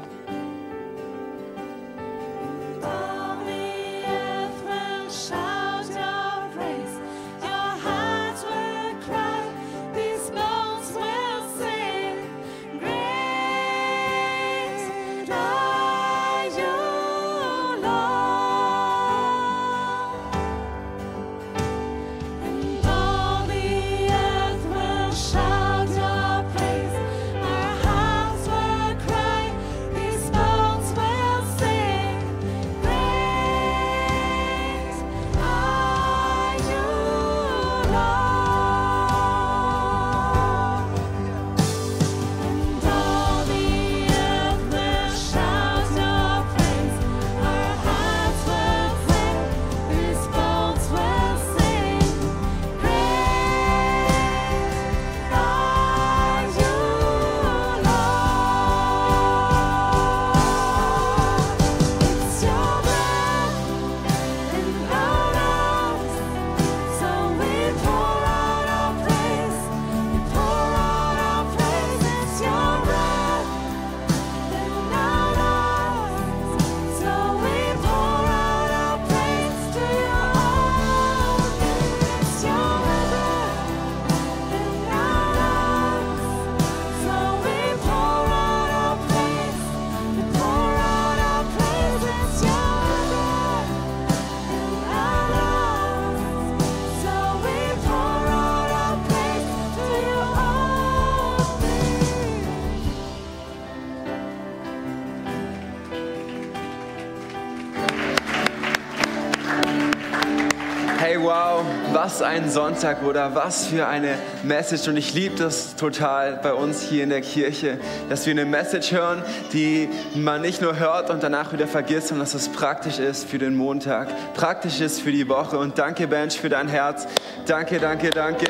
[112.22, 114.88] Ein Sonntag oder was für eine Message.
[114.88, 117.80] Und ich liebe das total bei uns hier in der Kirche,
[118.10, 119.23] dass wir eine Message hören,
[119.53, 123.38] die man nicht nur hört und danach wieder vergisst, sondern dass es praktisch ist für
[123.38, 125.57] den Montag, praktisch ist für die Woche.
[125.57, 127.07] Und danke, Bench, für dein Herz.
[127.45, 128.45] Danke, danke, danke.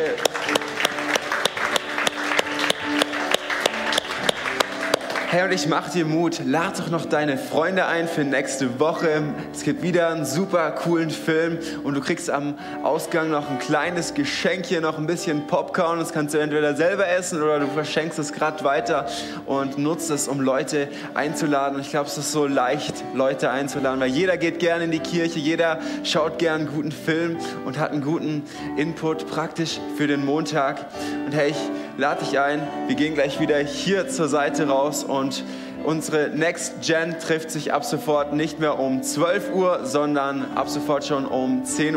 [5.38, 6.42] Hey, und ich mach dir Mut.
[6.48, 9.22] Lad doch noch deine Freunde ein für nächste Woche.
[9.54, 14.16] Es gibt wieder einen super coolen Film und du kriegst am Ausgang noch ein kleines
[14.16, 16.00] Geschenk hier, noch ein bisschen Popcorn.
[16.00, 19.06] Das kannst du entweder selber essen oder du verschenkst es gerade weiter
[19.46, 21.76] und nutzt es, um Leute einzuladen.
[21.76, 25.02] Und ich glaube, es ist so leicht, Leute einzuladen, weil jeder geht gerne in die
[25.02, 28.42] Kirche, jeder schaut gerne einen guten Film und hat einen guten
[28.76, 30.88] Input praktisch für den Montag.
[31.28, 31.58] Und hey, ich
[31.98, 32.62] lade dich ein.
[32.88, 35.44] Wir gehen gleich wieder hier zur Seite raus und
[35.84, 41.06] unsere Next Gen trifft sich ab sofort nicht mehr um 12 Uhr, sondern ab sofort
[41.06, 41.96] schon um 10.30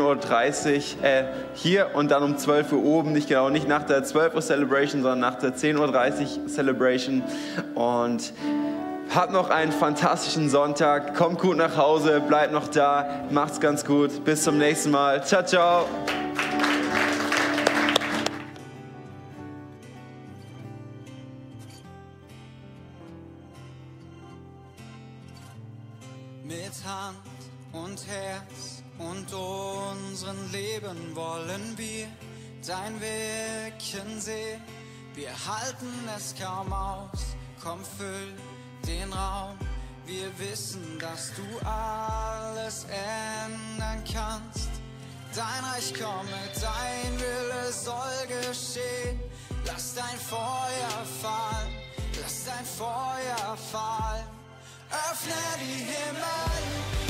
[0.99, 1.23] Uhr äh,
[1.53, 3.13] hier und dann um 12 Uhr oben.
[3.13, 7.23] Nicht genau, nicht nach der 12 Uhr Celebration, sondern nach der 10.30 Uhr Celebration.
[7.75, 8.33] Und
[9.13, 11.15] Habt noch einen fantastischen Sonntag.
[11.15, 13.25] Kommt gut nach Hause, bleibt noch da.
[13.29, 14.23] Macht's ganz gut.
[14.23, 15.21] Bis zum nächsten Mal.
[15.25, 15.85] Ciao, ciao.
[30.91, 32.07] Leben wollen wir
[32.65, 34.61] dein Wirken sehen.
[35.15, 38.33] Wir halten es kaum aus, komm füll
[38.85, 39.57] den Raum.
[40.05, 44.69] Wir wissen, dass du alles ändern kannst.
[45.35, 49.19] Dein Reich komme, dein Wille soll geschehen.
[49.65, 51.73] Lass dein Feuer fallen,
[52.21, 54.25] lass dein Feuer fallen.
[54.89, 57.01] Öffne die Himmel.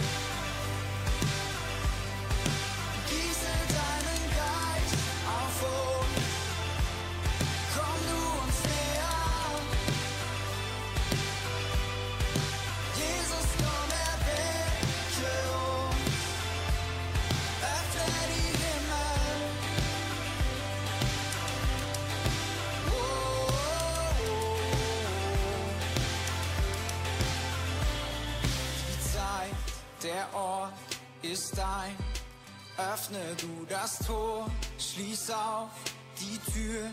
[33.01, 34.47] Öffne du das Tor,
[34.77, 35.71] schließ auf
[36.19, 36.83] die Tür.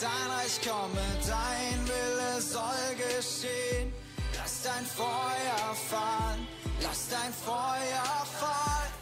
[0.00, 3.92] Dein Reich komme, dein Wille soll geschehen.
[4.36, 6.48] Lass dein Feuer fallen,
[6.82, 8.92] lass dein Feuer fallen.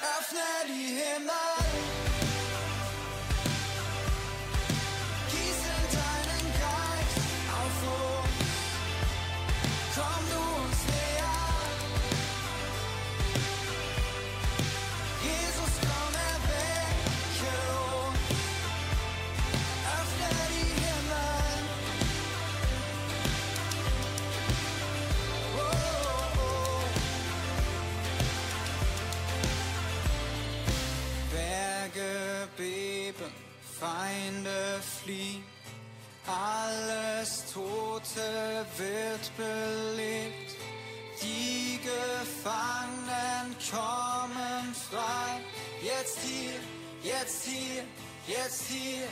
[0.00, 1.45] Öffne die Himmel.
[33.78, 35.44] Feinde fliehen,
[36.26, 40.56] alles Tote wird belebt,
[41.22, 45.40] die Gefangenen kommen frei,
[45.82, 46.58] jetzt hier,
[47.02, 47.84] jetzt hier,
[48.26, 49.08] jetzt hier.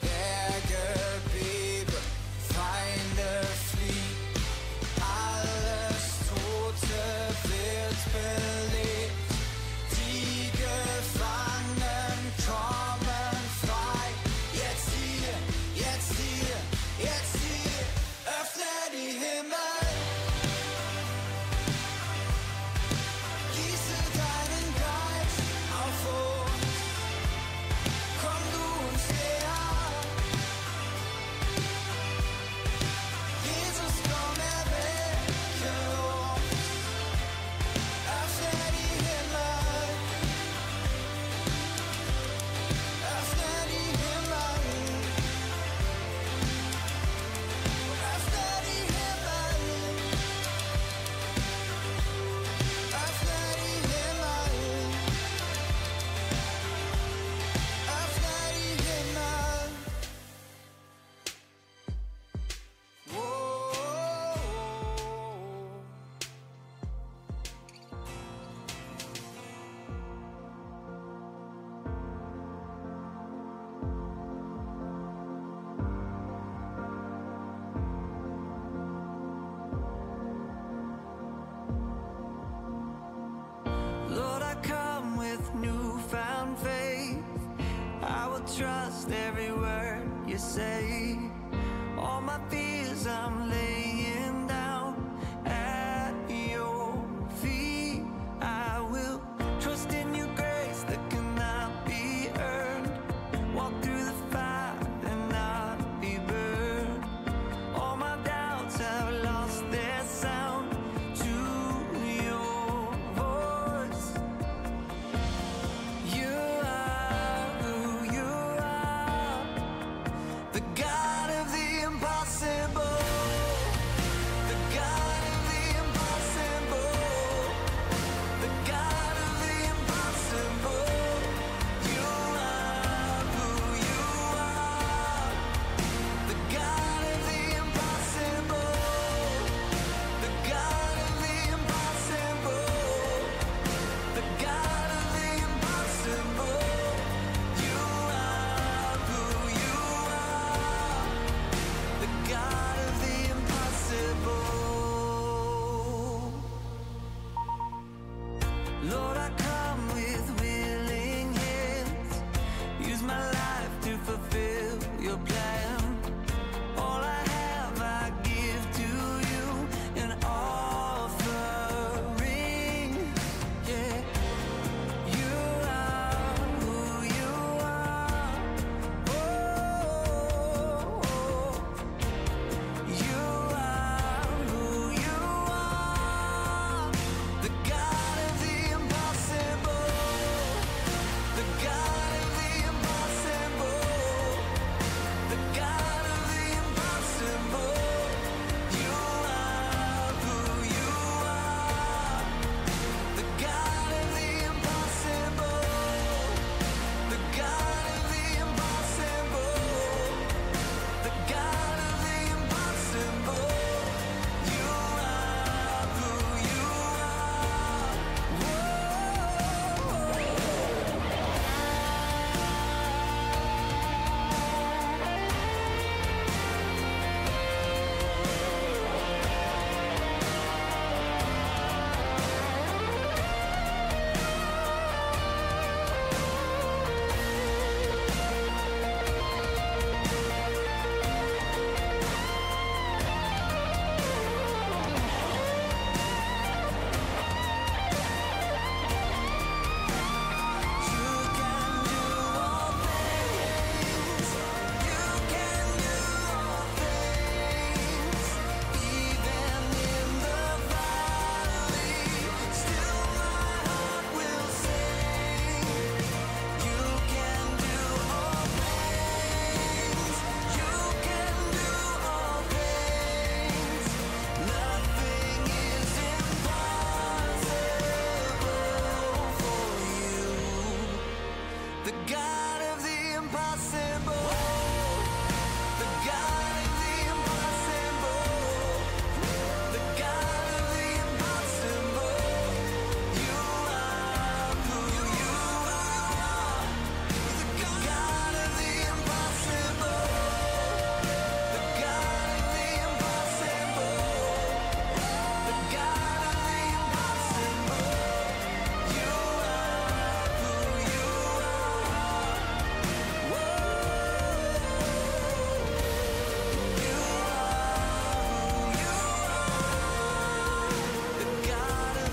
[0.00, 0.86] Berge
[1.32, 2.04] beben,
[2.54, 4.44] Feinde fliehen,
[5.00, 7.02] alles Tote
[7.50, 9.09] wird belebt.